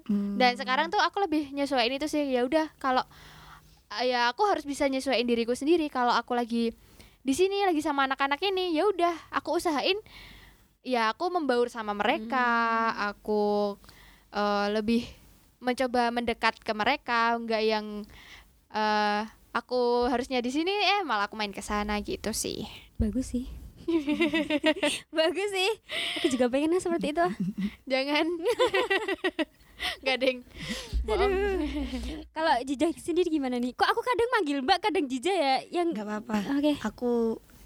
Hmm. 0.05 0.37
dan 0.37 0.53
sekarang 0.53 0.93
tuh 0.93 1.01
aku 1.01 1.25
lebih 1.25 1.49
nyesuaiin 1.57 1.97
itu 1.97 2.05
sih 2.13 2.29
ya 2.29 2.45
udah 2.45 2.69
kalau 2.77 3.01
eh, 4.01 4.13
ya 4.13 4.29
aku 4.29 4.45
harus 4.45 4.69
bisa 4.69 4.85
nyesuaiin 4.85 5.25
diriku 5.25 5.57
sendiri. 5.57 5.89
Kalau 5.89 6.13
aku 6.13 6.37
lagi 6.37 6.77
di 7.25 7.33
sini 7.33 7.65
lagi 7.65 7.81
sama 7.81 8.05
anak-anak 8.05 8.37
ini 8.45 8.77
ya 8.77 8.85
udah 8.85 9.33
aku 9.33 9.57
usahain 9.57 9.97
ya 10.85 11.17
aku 11.17 11.33
membaur 11.33 11.73
sama 11.73 11.97
mereka. 11.97 12.93
Aku 13.17 13.77
eh, 14.29 14.67
lebih 14.77 15.09
mencoba 15.65 16.13
mendekat 16.13 16.61
ke 16.61 16.73
mereka 16.77 17.41
nggak 17.41 17.63
yang 17.65 18.05
eh 18.75 19.23
aku 19.55 20.11
harusnya 20.11 20.43
di 20.45 20.51
sini 20.53 20.75
eh 21.01 21.01
malah 21.07 21.31
aku 21.31 21.39
main 21.41 21.55
ke 21.55 21.65
sana 21.65 21.97
gitu 22.05 22.37
sih. 22.37 22.69
Bagus 23.01 23.33
sih 23.33 23.64
bagus 25.17 25.49
sih 25.51 25.71
aku 26.17 26.27
juga 26.29 26.47
pengennya 26.47 26.79
seperti 26.79 27.13
itu 27.13 27.27
jangan 27.85 28.27
ding 30.17 30.41
bohong 31.03 31.33
kalau 32.31 32.55
Jija 32.63 32.89
sendiri 32.95 33.29
gimana 33.29 33.57
nih 33.57 33.73
kok 33.73 33.85
aku 33.85 34.01
kadang 34.01 34.31
manggil 34.33 34.59
mbak 34.61 34.79
kadang 34.81 35.05
Jija 35.05 35.33
ya 35.33 35.55
yang 35.73 35.91
Gak 35.91 36.07
apa-apa. 36.07 36.37
oke 36.55 36.73
Aku 36.85 37.11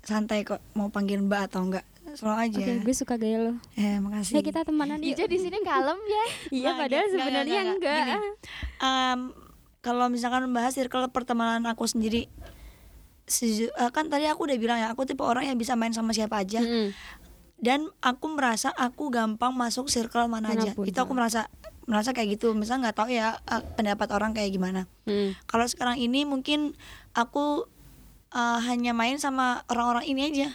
santai 0.00 0.40
kok 0.40 0.58
mau 0.72 0.88
panggil 0.88 1.20
Mbak 1.20 1.40
atau 1.46 1.60
enggak. 1.62 1.84
Selalu 2.10 2.36
aja. 2.40 2.58
oke 2.58 2.72
gue 2.80 2.94
suka 2.96 3.14
gaya 3.14 3.38
lo 3.42 3.54
Eh, 3.74 4.00
makasih. 4.00 4.34
ya 4.34 4.42
kita 4.42 4.64
temanan 4.64 4.98
yuk 4.98 5.12
Ija 5.12 5.24
di 5.26 5.38
sini 5.38 5.60
kalem 5.60 5.98
ya 6.00 6.24
iya 6.50 6.70
padahal 6.72 7.06
sebenarnya 7.06 7.60
nggak, 7.60 7.76
nggak. 7.76 7.98
enggak 8.00 8.16
Gini. 8.16 8.30
Em, 8.80 9.20
kalau 9.78 10.06
misalkan 10.08 10.42
membahas 10.42 10.72
circle 10.72 11.06
pertemanan 11.08 11.62
aku 11.66 11.84
sendiri 11.84 12.26
seju- 13.28 13.70
eh, 13.70 13.90
kan 13.90 14.08
tadi 14.08 14.24
aku 14.24 14.44
udah 14.44 14.56
bilang 14.56 14.78
ya 14.78 14.90
aku 14.90 15.04
tipe 15.04 15.20
orang 15.20 15.44
yang 15.44 15.54
bisa 15.54 15.72
main 15.72 15.92
sama 15.92 16.10
siapa 16.10 16.36
aja 16.36 16.58
Mm-mm. 16.58 16.90
dan 17.56 17.86
aku 18.00 18.26
merasa 18.28 18.72
aku 18.72 19.08
gampang 19.08 19.52
masuk 19.52 19.86
circle 19.86 20.26
mana 20.26 20.50
aja 20.50 20.70
Mana 20.70 20.76
pun. 20.76 20.84
itu 20.84 20.96
aku 20.96 21.12
merasa 21.12 21.46
merasa 21.84 22.12
kayak 22.12 22.34
gitu 22.34 22.52
misalnya 22.52 22.88
nggak 22.88 22.98
tahu 22.98 23.08
ya 23.10 23.36
eh, 23.42 23.62
pendapat 23.74 24.08
orang 24.10 24.32
kayak 24.32 24.50
gimana 24.50 24.84
Mm. 25.04 25.36
kalau 25.44 25.64
sekarang 25.64 25.96
ini 25.96 26.22
mungkin 26.22 26.76
aku 27.12 27.64
eh, 28.30 28.58
hanya 28.62 28.92
main 28.92 29.16
sama 29.16 29.64
orang-orang 29.66 30.04
ini 30.06 30.20
aja 30.26 30.48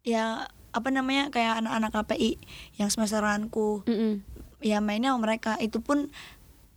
ya 0.00 0.24
apa 0.70 0.88
namanya 0.88 1.28
kayak 1.28 1.60
anak-anak 1.60 1.90
KPI 1.94 2.30
yang 2.76 2.88
semesteranku 2.88 3.82
Mm-mm. 3.84 4.20
ya 4.60 4.78
mainnya 4.78 5.10
sama 5.10 5.24
mereka 5.24 5.56
itu 5.58 5.80
pun 5.80 6.12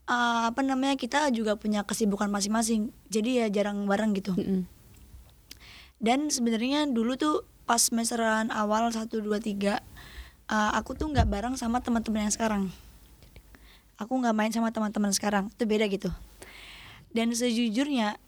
eh, 0.06 0.42
apa 0.44 0.60
namanya 0.60 0.96
kita 0.96 1.28
juga 1.30 1.54
punya 1.54 1.84
kesibukan 1.84 2.28
masing-masing 2.28 2.90
jadi 3.08 3.46
ya 3.46 3.62
jarang 3.62 3.84
bareng 3.84 4.12
gitu 4.14 4.34
Mm-mm. 4.34 4.66
Dan 6.04 6.28
sebenarnya 6.28 6.84
dulu 6.92 7.16
tuh 7.16 7.48
pas 7.64 7.80
semesteran 7.80 8.52
awal 8.52 8.92
1 8.92 9.08
2 9.08 9.24
3 9.24 9.80
uh, 10.52 10.72
aku 10.76 11.00
tuh 11.00 11.08
nggak 11.08 11.28
bareng 11.32 11.56
sama 11.56 11.80
teman-teman 11.80 12.28
yang 12.28 12.34
sekarang. 12.36 12.64
Aku 13.96 14.20
nggak 14.20 14.36
main 14.36 14.52
sama 14.52 14.76
teman-teman 14.76 15.16
sekarang. 15.16 15.48
Itu 15.54 15.64
beda 15.64 15.88
gitu. 15.88 16.12
Dan 17.16 17.32
sejujurnya 17.32 18.20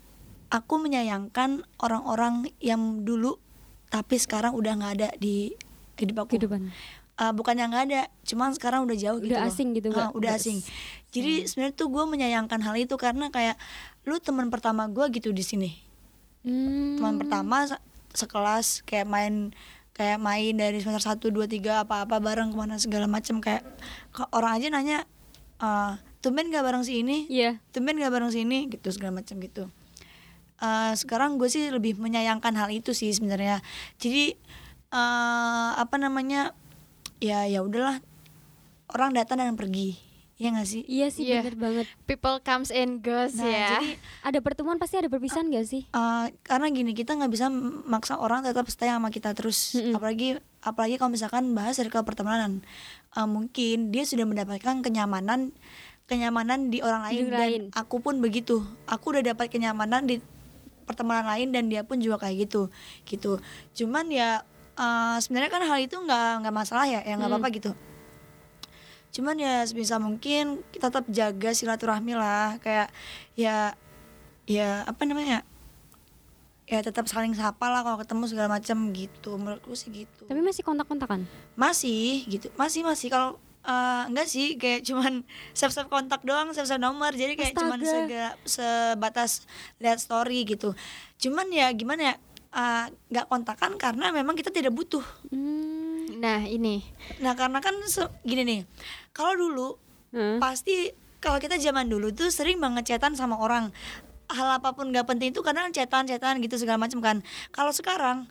aku 0.54 0.80
menyayangkan 0.80 1.68
orang-orang 1.82 2.48
yang 2.64 3.04
dulu 3.04 3.42
tapi 3.92 4.16
sekarang 4.16 4.56
udah 4.56 4.72
nggak 4.80 4.94
ada 5.02 5.10
di 5.20 5.52
hidup 6.00 6.26
aku. 6.26 6.40
kehidupan 6.40 6.72
Uh, 7.16 7.32
bukan 7.32 7.56
yang 7.56 7.72
nggak 7.72 7.88
ada, 7.88 8.02
cuman 8.28 8.52
sekarang 8.52 8.84
udah 8.84 9.00
jauh 9.00 9.24
gitu. 9.24 9.32
Udah 9.32 9.48
loh. 9.48 9.56
asing 9.56 9.72
gitu, 9.72 9.88
nggak- 9.88 10.20
udah 10.20 10.36
asing. 10.36 10.60
Jadi 11.16 11.48
sebenarnya 11.48 11.80
tuh 11.80 11.88
gue 11.88 12.04
menyayangkan 12.04 12.60
hal 12.60 12.76
itu 12.76 12.92
karena 13.00 13.32
kayak 13.32 13.56
lu 14.04 14.20
teman 14.20 14.52
pertama 14.52 14.92
gue 14.92 15.08
gitu 15.16 15.32
di 15.32 15.40
sini 15.40 15.85
Hmm. 16.46 17.02
teman 17.02 17.18
pertama 17.18 17.66
se- 17.66 17.82
sekelas 18.14 18.86
kayak 18.86 19.10
main 19.10 19.52
kayak 19.98 20.22
main 20.22 20.54
dari 20.54 20.78
semester 20.78 21.18
1, 21.18 21.34
2, 21.34 21.50
3 21.50 21.82
apa-apa 21.88 22.22
bareng 22.22 22.54
ke 22.54 22.58
mana 22.60 22.78
segala 22.78 23.10
macem. 23.10 23.42
Kayak 23.42 23.66
ke- 24.14 24.30
orang 24.30 24.62
aja 24.62 24.68
nanya 24.70 25.00
eh 25.58 25.94
tumben 26.22 26.54
gak 26.54 26.62
bareng 26.62 26.86
si 26.86 27.02
ini 27.02 27.26
iya. 27.32 27.58
Tumben 27.74 27.98
gak 27.98 28.14
bareng 28.14 28.30
si 28.30 28.46
ini 28.46 28.70
gitu 28.70 28.94
segala 28.94 29.20
macam 29.24 29.42
gitu. 29.42 29.72
Eh 30.62 30.94
sekarang 30.94 31.42
gue 31.42 31.50
sih 31.50 31.68
lebih 31.74 31.98
menyayangkan 31.98 32.54
hal 32.54 32.70
itu 32.70 32.94
sih 32.94 33.10
sebenarnya. 33.10 33.66
Jadi 33.98 34.38
eh 34.94 35.70
apa 35.76 35.96
namanya 35.98 36.54
ya 37.24 37.50
ya 37.50 37.66
udahlah. 37.66 38.00
Orang 38.92 39.18
datang 39.18 39.42
dan 39.42 39.58
pergi 39.58 39.98
ya 40.36 40.52
gak 40.52 40.66
sih? 40.66 40.84
Iya 40.84 41.08
sih 41.08 41.24
Iya. 41.26 41.40
bener 41.42 41.56
banget. 41.56 41.86
People 42.04 42.38
comes 42.40 42.68
and 42.70 43.00
goes 43.00 43.34
nah 43.34 43.46
ya. 43.46 43.70
jadi 43.78 43.96
ada 44.22 44.40
pertemuan 44.40 44.76
pasti 44.76 44.96
ada 44.96 45.08
perpisahan 45.08 45.48
gak 45.48 45.64
sih? 45.64 45.88
Uh, 45.90 46.28
karena 46.42 46.68
gini 46.70 46.92
kita 46.92 47.14
nggak 47.14 47.30
bisa 47.30 47.48
maksa 47.86 48.16
orang 48.16 48.42
tetap 48.42 48.68
stay 48.68 48.88
sama 48.88 49.08
kita 49.10 49.32
terus. 49.32 49.74
Mm-mm. 49.74 49.96
apalagi 49.96 50.36
apalagi 50.60 50.96
kalau 50.96 51.10
misalkan 51.10 51.52
bahas 51.52 51.76
circle 51.76 52.04
pertemanan 52.04 52.60
Uh, 53.12 53.24
mungkin 53.24 53.90
dia 53.90 54.04
sudah 54.04 54.24
mendapatkan 54.24 54.84
kenyamanan 54.84 55.56
kenyamanan 56.04 56.68
di 56.68 56.80
orang 56.80 57.00
lain 57.02 57.16
Di 57.18 57.32
dan 57.32 57.40
lain. 57.42 57.64
aku 57.72 57.98
pun 57.98 58.20
begitu. 58.20 58.60
Aku 58.86 59.10
udah 59.10 59.24
dapat 59.26 59.48
kenyamanan 59.48 60.04
di 60.04 60.20
pertemanan 60.84 61.24
lain 61.26 61.50
dan 61.50 61.66
dia 61.66 61.82
pun 61.82 61.98
juga 61.98 62.20
kayak 62.20 62.44
gitu. 62.44 62.68
Gitu. 63.04 63.40
Cuman 63.74 64.12
ya 64.12 64.44
uh, 64.76 65.16
sebenarnya 65.16 65.48
kan 65.48 65.64
hal 65.64 65.80
itu 65.80 65.96
nggak 65.96 66.44
nggak 66.44 66.54
masalah 66.54 66.84
ya 66.84 67.02
ya 67.02 67.16
nggak 67.16 67.24
Mm. 67.24 67.34
apa-apa 67.34 67.50
gitu 67.56 67.72
cuman 69.16 69.40
ya 69.40 69.64
sebisa 69.64 69.96
mungkin 69.96 70.60
kita 70.76 70.92
tetap 70.92 71.08
jaga 71.08 71.56
silaturahmi 71.56 72.20
lah. 72.20 72.60
Kayak 72.60 72.92
ya 73.40 73.72
ya 74.44 74.84
apa 74.84 75.08
namanya? 75.08 75.48
Ya 76.66 76.82
tetap 76.82 77.06
saling 77.08 77.32
sapa 77.32 77.70
lah 77.72 77.86
kalau 77.86 78.02
ketemu 78.02 78.24
segala 78.28 78.50
macam 78.52 78.92
gitu. 78.92 79.40
Menurutku 79.40 79.72
sih 79.78 79.94
gitu. 79.94 80.28
Tapi 80.28 80.42
masih 80.44 80.66
kontak-kontakan? 80.66 81.24
Masih 81.56 82.26
gitu. 82.28 82.52
Masih 82.58 82.82
masih. 82.84 83.08
Kalau 83.08 83.38
eh, 83.64 84.04
enggak 84.12 84.28
sih. 84.28 84.58
Kayak 84.60 84.84
cuman 84.84 85.24
save 85.58 85.72
save 85.72 85.88
kontak 85.88 86.26
doang 86.28 86.52
save 86.52 86.68
save 86.68 86.82
nomor. 86.82 87.16
Jadi 87.16 87.40
kayak 87.40 87.54
cuman 87.56 87.80
Astaga. 87.80 87.96
sega- 87.96 88.38
sebatas 88.44 89.32
lihat 89.80 90.02
story 90.02 90.44
gitu. 90.44 90.76
Cuman 91.22 91.48
ya 91.54 91.72
gimana 91.72 92.02
ya? 92.12 92.16
Eh, 92.56 92.86
nggak 93.12 93.28
kontakan 93.28 93.76
karena 93.76 94.10
memang 94.12 94.34
kita 94.34 94.48
tidak 94.48 94.72
butuh. 94.72 95.04
Hmm. 95.30 95.75
Nah 96.16 96.42
ini. 96.44 96.82
Nah 97.20 97.36
karena 97.36 97.60
kan 97.60 97.76
gini 98.24 98.42
nih. 98.48 98.62
Kalau 99.12 99.36
dulu 99.36 99.76
Hah? 100.16 100.40
pasti 100.40 100.92
kalau 101.20 101.42
kita 101.42 101.60
zaman 101.60 101.88
dulu 101.88 102.14
tuh 102.16 102.32
sering 102.32 102.58
banget 102.60 102.96
chatan 102.96 103.14
sama 103.14 103.40
orang. 103.40 103.70
Hal 104.26 104.58
apa 104.58 104.74
pun 104.74 104.90
nggak 104.90 105.06
penting 105.06 105.30
itu 105.30 105.46
kadang 105.46 105.70
chatan 105.70 106.10
chatan 106.10 106.42
gitu 106.42 106.58
segala 106.58 106.82
macam 106.82 107.00
kan. 107.04 107.22
Kalau 107.54 107.70
sekarang 107.70 108.26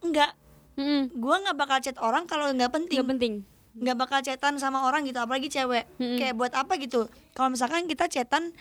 enggak 0.00 0.32
Mm-mm. 0.74 1.14
gua 1.22 1.38
nggak 1.44 1.56
bakal 1.58 1.78
chat 1.78 1.96
orang 2.00 2.24
kalau 2.26 2.50
nggak 2.50 2.72
penting. 2.72 2.98
Nggak 2.98 3.10
penting. 3.18 3.34
Nggak 3.74 3.96
bakal 3.98 4.18
chatan 4.24 4.54
sama 4.56 4.86
orang 4.88 5.04
gitu 5.04 5.20
apalagi 5.20 5.50
cewek. 5.52 5.84
Mm-mm. 6.00 6.16
kayak 6.16 6.34
buat 6.38 6.52
apa 6.56 6.78
gitu. 6.80 7.10
Kalau 7.36 7.52
misalkan 7.52 7.84
kita 7.90 8.08
chatan 8.08 8.54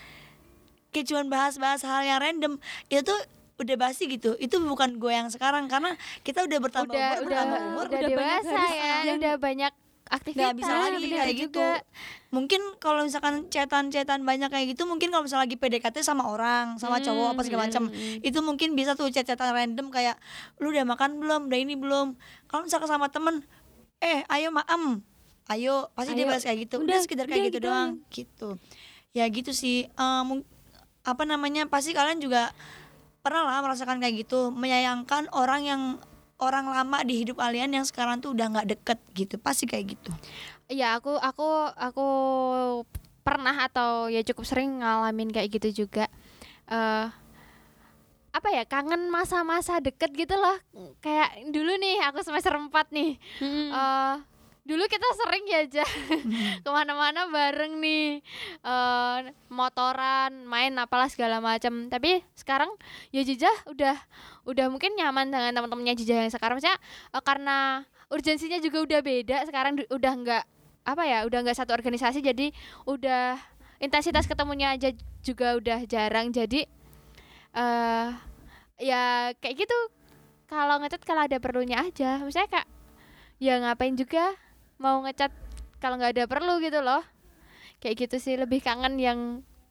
kayak 0.93 1.09
cuman 1.09 1.25
bahas-bahas 1.31 1.81
hal 1.81 2.05
yang 2.05 2.21
random 2.21 2.61
itu 2.91 3.01
tuh 3.01 3.17
udah 3.55 3.75
basi 3.77 4.07
gitu. 4.07 4.33
Itu 4.35 4.57
bukan 4.59 4.97
gue 4.97 5.09
yang 5.09 5.29
sekarang 5.29 5.67
karena 5.67 5.93
kita 6.21 6.41
udah 6.41 6.59
bertambah 6.59 6.89
udah 6.89 7.05
umur 7.05 7.17
udah 7.17 7.25
bertambah 7.27 7.59
umur 7.63 7.85
udah 7.85 7.99
udah 7.99 8.09
dewasa 8.09 8.61
ya 8.67 8.95
yang- 9.05 9.19
udah 9.19 9.33
banyak 9.37 9.73
aktivitas 10.03 10.41
nggak 10.43 10.55
bisa 10.59 10.73
lagi 10.75 11.05
bener 11.05 11.17
kayak 11.17 11.35
gitu. 11.39 11.63
Juga. 11.63 11.79
mungkin 12.29 12.61
kalau 12.77 13.01
misalkan 13.01 13.47
chatan-chatan 13.47 14.19
banyak 14.21 14.49
kayak 14.49 14.73
gitu 14.73 14.83
mungkin 14.83 15.09
kalau 15.09 15.23
misalnya 15.23 15.45
lagi 15.45 15.55
PDKT 15.55 16.01
sama 16.01 16.27
orang 16.27 16.75
sama 16.75 16.97
Hmm, 16.97 17.05
cowok 17.07 17.27
apa 17.31 17.41
segala 17.41 17.61
macam 17.65 17.83
hmm, 17.87 18.19
itu 18.19 18.39
mungkin 18.41 18.69
bisa 18.73 18.93
tuh 18.93 19.07
chat-chatan 19.07 19.53
random 19.53 19.87
kayak 19.89 20.17
lu 20.57 20.69
udah 20.69 20.83
makan 20.83 21.17
belum? 21.17 21.47
Udah 21.47 21.59
ini 21.59 21.73
belum? 21.73 22.19
Kalau 22.45 22.61
misalkan 22.63 22.89
sama 22.89 23.07
temen 23.07 23.45
eh 23.99 24.25
ayo 24.27 24.49
maem. 24.49 25.01
Ayo 25.45 25.87
pasti 25.91 26.13
dia 26.13 26.23
Ayo. 26.23 26.29
balas 26.29 26.43
kayak 26.43 26.59
gitu. 26.61 26.75
Udah, 26.79 26.87
Udah, 26.89 26.99
sekedar 26.99 27.25
kayak 27.25 27.39
udah 27.39 27.47
gitu 27.47 27.57
gitu 27.57 27.67
doang 27.67 27.89
gitu. 28.09 28.49
Ya 29.11 29.25
gitu 29.27 29.51
sih. 29.51 29.87
Mung- 30.25 30.45
apa 31.03 31.23
namanya 31.23 31.67
pasti 31.67 31.91
kalian 31.91 32.17
juga 32.17 32.51
pernah 33.23 33.47
lah 33.47 33.63
merasakan 33.63 34.03
kayak 34.03 34.27
gitu. 34.27 34.51
Menyayangkan 34.51 35.31
orang 35.31 35.63
yang 35.63 35.81
orang 36.43 36.67
lama 36.67 36.99
di 37.07 37.23
hidup 37.23 37.39
kalian 37.39 37.71
yang 37.71 37.87
sekarang 37.87 38.19
tuh 38.19 38.35
udah 38.35 38.51
nggak 38.51 38.67
deket 38.75 38.99
gitu. 39.15 39.35
Pasti 39.39 39.63
kayak 39.63 39.95
gitu. 39.95 40.11
Iya 40.67 40.99
aku 40.99 41.15
aku 41.15 41.71
aku 41.73 42.07
pernah 43.23 43.55
atau 43.55 44.11
ya 44.11 44.19
cukup 44.27 44.43
sering 44.43 44.83
ngalamin 44.83 45.31
kayak 45.31 45.49
gitu 45.55 45.87
juga. 45.87 46.11
Eh 46.67 47.07
apa 48.33 48.49
ya 48.49 48.65
kangen 48.65 49.07
masa-masa 49.07 49.79
deket 49.79 50.11
gitu 50.11 50.35
loh. 50.35 50.59
Kayak 50.99 51.47
dulu 51.53 51.79
nih 51.79 52.03
aku 52.11 52.19
semester 52.27 52.51
4 52.51 52.69
nih. 52.91 53.15
Mm-mm. 53.39 53.67
eh 53.71 54.15
dulu 54.63 54.87
kita 54.87 55.03
sering 55.19 55.43
ya 55.43 55.59
aja 55.67 55.83
ke 56.63 56.69
mana-mana 56.71 57.27
bareng 57.27 57.83
nih. 57.83 58.23
Eh 58.63 59.19
motoran 59.51 60.47
main 60.47 60.71
apalah 60.79 61.11
segala 61.11 61.43
macam 61.43 61.91
tapi 61.91 62.23
sekarang 62.31 62.71
ya 63.11 63.27
Jijah 63.27 63.51
udah 63.67 63.95
udah 64.47 64.71
mungkin 64.71 64.95
nyaman 64.95 65.29
dengan 65.29 65.51
teman-temannya 65.51 65.99
Jijah 65.99 66.23
yang 66.23 66.31
sekarang. 66.31 66.59
Maksudnya 66.59 66.79
eh, 67.11 67.23
karena 67.23 67.57
urgensinya 68.07 68.59
juga 68.63 68.77
udah 68.87 68.99
beda 69.03 69.37
sekarang 69.43 69.83
udah 69.91 70.13
nggak 70.23 70.43
apa 70.83 71.03
ya 71.07 71.19
udah 71.27 71.39
nggak 71.43 71.59
satu 71.59 71.75
organisasi. 71.75 72.23
Jadi 72.23 72.55
udah 72.87 73.35
intensitas 73.83 74.31
ketemunya 74.31 74.71
aja 74.79 74.95
juga 75.19 75.59
udah 75.59 75.83
jarang. 75.91 76.31
Jadi 76.31 76.63
eh 77.53 78.07
ya 78.79 79.35
kayak 79.43 79.55
gitu 79.59 79.77
kalau 80.47 80.79
ngecat 80.79 81.03
kalau 81.03 81.27
ada 81.27 81.35
perlunya 81.43 81.83
aja. 81.83 82.23
Misalnya 82.23 82.63
kak 82.63 82.67
ya 83.43 83.59
ngapain 83.59 83.99
juga 83.99 84.39
mau 84.77 85.01
ngecat 85.03 85.31
kalau 85.77 85.99
nggak 85.99 86.15
ada 86.17 86.23
perlu 86.25 86.61
gitu 86.63 86.79
loh 86.79 87.03
kayak 87.83 88.07
gitu 88.07 88.15
sih 88.21 88.39
lebih 88.39 88.63
kangen 88.63 88.95
yang 88.95 89.19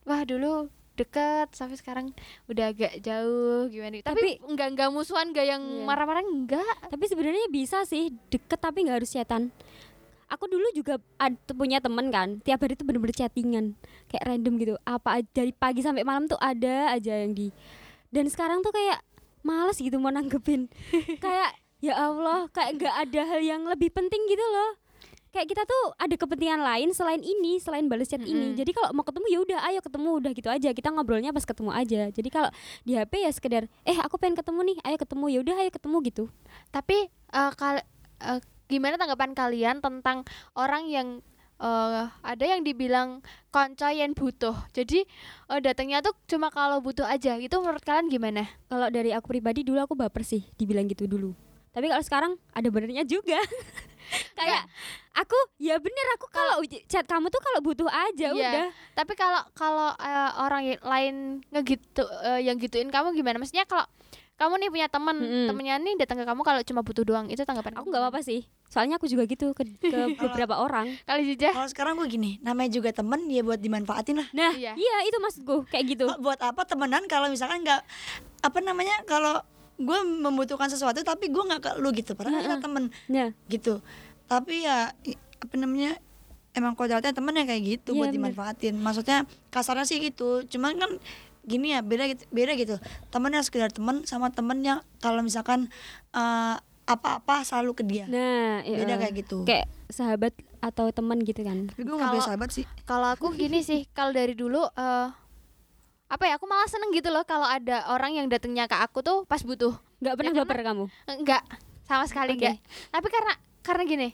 wah 0.05 0.23
dulu 0.27 0.69
deket 0.93 1.49
sampai 1.57 1.77
sekarang 1.81 2.07
udah 2.53 2.69
agak 2.77 3.01
jauh 3.01 3.65
gimana 3.73 3.97
gitu. 3.97 4.07
tapi, 4.07 4.37
nggak 4.45 4.69
nggak 4.77 4.91
musuhan 4.93 5.33
nggak 5.33 5.47
yang 5.49 5.63
Iya. 5.65 5.85
marah-marah 5.89 6.21
enggak 6.21 6.75
Tapi 6.93 7.05
sebenarnya 7.09 7.49
bisa 7.49 7.89
sih 7.89 8.13
deket 8.29 8.61
tapi 8.61 8.85
nggak 8.85 9.01
harus 9.01 9.09
chatan. 9.09 9.49
Aku 10.29 10.49
dulu 10.49 10.65
juga 10.73 10.97
ad, 11.21 11.37
punya 11.53 11.77
temen 11.77 12.09
kan, 12.09 12.41
tiap 12.41 12.65
hari 12.65 12.73
tuh 12.73 12.89
bener-bener 12.89 13.13
chattingan, 13.13 13.77
kayak 14.09 14.25
random 14.25 14.55
gitu. 14.57 14.75
Apa 14.85 15.21
aja 15.21 15.29
dari 15.29 15.53
pagi 15.53 15.85
sampai 15.85 16.09
malam 16.09 16.25
tuh 16.25 16.41
ada 16.41 16.93
aja 16.93 17.21
yang 17.21 17.37
di. 17.37 17.53
Dan 18.09 18.33
sekarang 18.33 18.65
tuh 18.65 18.73
kayak 18.73 19.01
males 19.45 19.77
gitu 19.77 20.01
mau 20.01 20.09
nanggepin. 20.09 20.73
kayak 21.25 21.53
ya 21.85 22.01
Allah, 22.01 22.49
kayak 22.49 22.81
nggak 22.81 22.97
ada 23.09 23.21
hal 23.29 23.41
yang 23.45 23.69
lebih 23.69 23.93
penting 23.93 24.25
gitu 24.25 24.41
loh. 24.41 24.81
Kayak 25.33 25.49
kita 25.49 25.63
tuh 25.65 25.85
ada 25.97 26.13
kepentingan 26.13 26.61
lain 26.61 26.93
selain 26.93 27.25
ini, 27.25 27.57
selain 27.57 27.89
balas 27.89 28.13
chat 28.13 28.21
ini. 28.21 28.53
Mm-mm. 28.53 28.59
Jadi 28.61 28.71
kalau 28.71 28.93
mau 28.93 29.01
ketemu 29.01 29.27
ya 29.33 29.39
udah, 29.41 29.59
ayo 29.65 29.81
ketemu 29.81 30.09
udah 30.21 30.33
gitu 30.37 30.49
aja. 30.53 30.69
Kita 30.71 30.89
ngobrolnya 30.93 31.33
pas 31.33 31.49
ketemu 31.49 31.73
aja. 31.73 32.13
Jadi 32.13 32.29
kalau 32.29 32.53
di 32.85 32.93
HP 32.95 33.25
ya 33.25 33.31
sekedar, 33.33 33.65
eh 33.83 33.97
aku 33.97 34.21
pengen 34.21 34.37
ketemu 34.37 34.61
nih, 34.61 34.77
ayo 34.85 34.97
ketemu 35.01 35.25
ya 35.33 35.39
udah, 35.41 35.55
ayo 35.57 35.71
ketemu 35.73 35.97
gitu. 36.05 36.25
tapi 36.69 37.09
eh, 37.09 37.53
kal- 37.57 37.85
eh, 38.21 38.41
gimana 38.69 39.01
tanggapan 39.01 39.33
kalian 39.33 39.81
tentang 39.81 40.29
orang 40.53 40.85
yang 40.89 41.25
eh, 41.57 42.05
ada 42.13 42.45
yang 42.45 42.61
dibilang 42.61 43.21
konco 43.49 43.89
yang 43.89 44.13
butuh 44.13 44.57
jadi 44.73 45.05
eh, 45.49 45.61
datangnya 45.61 46.01
tuh 46.01 46.13
cuma 46.29 46.49
kalau 46.49 46.81
butuh 46.81 47.05
aja 47.05 47.37
itu 47.37 47.53
menurut 47.57 47.81
kalian 47.81 48.09
gimana 48.09 48.49
Kalau 48.69 48.89
dari 48.89 49.13
aku 49.13 49.33
pribadi 49.33 49.65
dulu 49.65 49.81
aku 49.81 49.97
baper 49.97 50.25
sih 50.25 50.45
dibilang 50.57 50.89
gitu 50.89 51.09
dulu. 51.09 51.33
Tapi 51.73 51.89
kalau 51.89 52.05
sekarang 52.05 52.33
ada 52.53 52.69
benernya 52.69 53.01
juga. 53.05 53.41
Kayak 54.39 54.67
aku 55.13 55.37
ya 55.57 55.77
bener 55.77 56.07
aku 56.15 56.27
kalau 56.29 56.59
chat 56.87 57.05
kamu 57.05 57.29
tuh 57.29 57.39
kalau 57.39 57.61
butuh 57.61 57.87
aja 57.87 58.29
Iya. 58.29 58.51
udah. 58.51 58.67
tapi 58.93 59.13
kalau 59.13 59.43
kalau 59.53 59.89
eh, 59.95 60.31
orang 60.39 60.63
lain 60.79 61.15
ngegitu 61.49 62.01
eh, 62.25 62.41
yang 62.43 62.57
gituin 62.57 62.89
kamu 62.89 63.13
gimana 63.13 63.37
maksudnya 63.37 63.63
kalau 63.63 63.85
kamu 64.33 64.59
nih 64.59 64.71
punya 64.71 64.89
teman 64.89 65.15
Mm-mm. 65.15 65.47
temennya 65.47 65.77
nih 65.79 65.95
datang 65.97 66.17
ke 66.17 66.25
kamu 66.25 66.41
kalau 66.41 66.61
cuma 66.63 66.81
butuh 66.81 67.05
doang 67.05 67.29
itu 67.29 67.39
tanggapan 67.43 67.77
Aku 67.77 67.87
nggak 67.87 68.03
apa-apa 68.03 68.21
sih. 68.21 68.43
Soalnya 68.67 68.97
aku 68.97 69.05
juga 69.05 69.23
gitu 69.23 69.53
ke, 69.53 69.63
ke 69.79 69.93
beberapa 70.25 70.59
orang. 70.59 70.89
kali 71.05 71.29
jejak 71.29 71.53
Kalau 71.53 71.69
sekarang 71.69 71.95
gue 71.95 72.09
gini, 72.09 72.41
namanya 72.41 72.73
juga 72.73 72.91
temen 72.91 73.29
ya 73.29 73.39
buat 73.41 73.61
dimanfaatin 73.61 74.17
lah. 74.17 74.29
Nah, 74.33 74.51
Iya. 74.51 74.73
iya, 74.75 74.97
itu 75.05 75.15
maksudku 75.17 75.69
kayak 75.69 75.85
gitu. 75.87 76.09
Buat 76.19 76.43
apa 76.43 76.65
temenan 76.65 77.05
kalau 77.05 77.29
misalkan 77.29 77.63
nggak 77.63 77.85
apa 78.41 78.59
namanya 78.59 78.97
kalau 79.05 79.45
gue 79.83 79.99
membutuhkan 80.21 80.67
sesuatu 80.67 81.03
tapi 81.03 81.29
gue 81.29 81.43
nggak 81.43 81.61
ke 81.61 81.71
lu 81.79 81.91
gitu. 81.91 82.15
Padahal 82.15 82.41
kita 82.41 82.59
temen 82.59 82.89
Nah, 83.07 83.31
gitu. 83.47 83.83
Tapi 84.25 84.63
ya 84.63 84.95
apa 85.39 85.55
namanya 85.55 85.99
emang 86.53 86.73
kodratnya 86.73 87.11
temen 87.11 87.33
yang 87.33 87.45
kayak 87.45 87.63
gitu 87.63 87.91
Iya, 87.93 87.99
buat 87.99 88.09
bener. 88.09 88.17
dimanfaatin. 88.33 88.75
Maksudnya 88.77 89.19
kasarnya 89.49 89.85
sih 89.85 89.99
gitu. 89.99 90.45
Cuman 90.47 90.77
kan 90.77 90.91
gini 91.43 91.75
ya 91.75 91.83
beda 91.83 92.07
gitu 92.07 92.23
beda 92.31 92.53
gitu. 92.55 92.77
Temen 93.09 93.31
yang 93.31 93.43
sekedar 93.43 93.69
temen 93.69 94.07
sama 94.07 94.31
temen 94.31 94.63
yang 94.63 94.79
kalau 94.99 95.21
misalkan 95.21 95.67
eh, 96.13 96.57
apa-apa 96.83 97.43
selalu 97.43 97.73
ke 97.73 97.83
dia. 97.83 98.05
Nah, 98.07 98.63
iya. 98.63 98.79
beda 98.79 98.95
kayak 98.99 99.15
gitu. 99.19 99.43
Kayak 99.43 99.67
sahabat 99.87 100.33
atau 100.59 100.89
teman 100.89 101.19
gitu 101.21 101.43
kan. 101.43 101.67
tapi 101.69 101.83
gue 101.83 101.93
nggak 101.93 102.23
sahabat 102.23 102.49
sih. 102.49 102.63
kalau 102.87 103.11
aku 103.11 103.35
gini 103.35 103.61
sih 103.61 103.83
kalau 103.91 104.15
dari 104.15 104.33
dulu 104.33 104.63
eh 104.73 105.11
apa 106.13 106.25
ya 106.27 106.37
aku 106.37 106.45
malah 106.45 106.69
seneng 106.69 106.93
gitu 106.93 107.09
loh 107.09 107.25
kalau 107.25 107.49
ada 107.49 107.89
orang 107.89 108.13
yang 108.15 108.27
datangnya 108.29 108.69
ke 108.69 108.77
aku 108.77 109.01
tuh 109.01 109.25
pas 109.25 109.41
butuh 109.41 109.73
nggak 109.99 110.15
pernah 110.15 110.33
Ya, 110.33 110.39
baper 110.39 110.59
kamu. 110.61 110.85
enggak 111.09 111.43
sama 111.83 112.05
sekali 112.05 112.37
Oke. 112.37 112.45
enggak 112.45 112.57
tapi 112.91 113.09
karena 113.09 113.33
karena 113.63 113.83
gini 113.83 114.09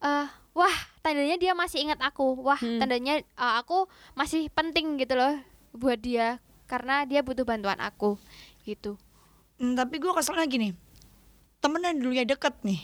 eh 0.00 0.26
wah 0.52 0.74
tandanya 0.98 1.36
dia 1.36 1.52
masih 1.52 1.82
ingat 1.82 2.00
aku 2.00 2.40
wah 2.40 2.56
Hmm. 2.56 2.78
tandanya 2.78 3.20
eh, 3.20 3.54
aku 3.54 3.84
masih 4.12 4.48
penting 4.48 4.96
gitu 4.96 5.12
loh 5.12 5.36
buat 5.70 5.96
dia 5.96 6.40
karena 6.64 7.04
dia 7.04 7.20
butuh 7.20 7.44
bantuan 7.44 7.78
aku 7.78 8.16
gitu 8.62 8.96
Hmm, 9.54 9.76
tapi 9.76 9.96
gue 9.96 10.10
keselnya 10.10 10.42
gini 10.44 10.72
temen 11.60 11.78
yang 11.80 11.94
dulunya 11.94 12.24
deket 12.24 12.56
nih 12.62 12.80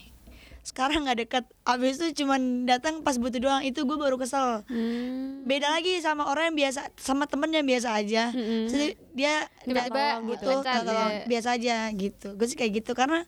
sekarang 0.68 1.08
nggak 1.08 1.18
deket. 1.24 1.44
Abis 1.64 1.96
itu 1.96 2.24
cuman 2.24 2.68
datang 2.68 3.00
pas 3.00 3.16
butuh 3.16 3.40
doang. 3.40 3.64
Itu 3.64 3.88
gue 3.88 3.96
baru 3.96 4.20
kesel. 4.20 4.68
Hmm. 4.68 5.48
beda 5.48 5.72
lagi 5.72 5.96
sama 6.04 6.28
orang 6.28 6.52
yang 6.52 6.68
biasa 6.68 6.92
sama 7.00 7.24
temen 7.24 7.48
yang 7.48 7.64
biasa 7.64 7.96
aja. 7.96 8.28
Mm-mm. 8.36 8.68
Jadi 8.68 8.86
dia 9.16 9.48
nggak 9.64 9.88
butuh 10.28 10.60
gitu, 10.60 10.60
nggak 10.60 10.84
tolong, 10.84 11.12
ya. 11.16 11.24
biasa 11.24 11.48
aja 11.56 11.76
gitu. 11.96 12.28
Gue 12.36 12.46
sih 12.46 12.58
kayak 12.60 12.84
gitu. 12.84 12.92
Karena 12.92 13.24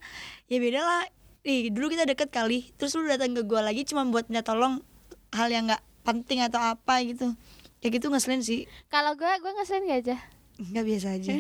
ya 0.53 0.61
beda 0.61 0.81
lah. 0.85 1.03
Ih, 1.41 1.73
dulu 1.73 1.89
kita 1.89 2.05
deket 2.05 2.29
kali. 2.29 2.69
Terus 2.77 2.93
lu 3.01 3.09
datang 3.09 3.33
ke 3.33 3.41
gue 3.49 3.61
lagi 3.65 3.89
cuma 3.89 4.05
buat 4.05 4.29
minta 4.29 4.45
tolong 4.45 4.85
hal 5.33 5.49
yang 5.49 5.73
nggak 5.73 5.81
penting 6.05 6.45
atau 6.45 6.61
apa 6.61 7.01
gitu. 7.09 7.33
Ya 7.81 7.89
gitu 7.89 8.13
ngeselin 8.13 8.45
sih. 8.45 8.69
Kalau 8.93 9.17
gue 9.17 9.33
gue 9.41 9.53
ngeselin 9.57 9.89
gak 9.89 10.01
aja 10.05 10.17
nggak 10.61 10.85
biasa 10.85 11.09
aja 11.17 11.33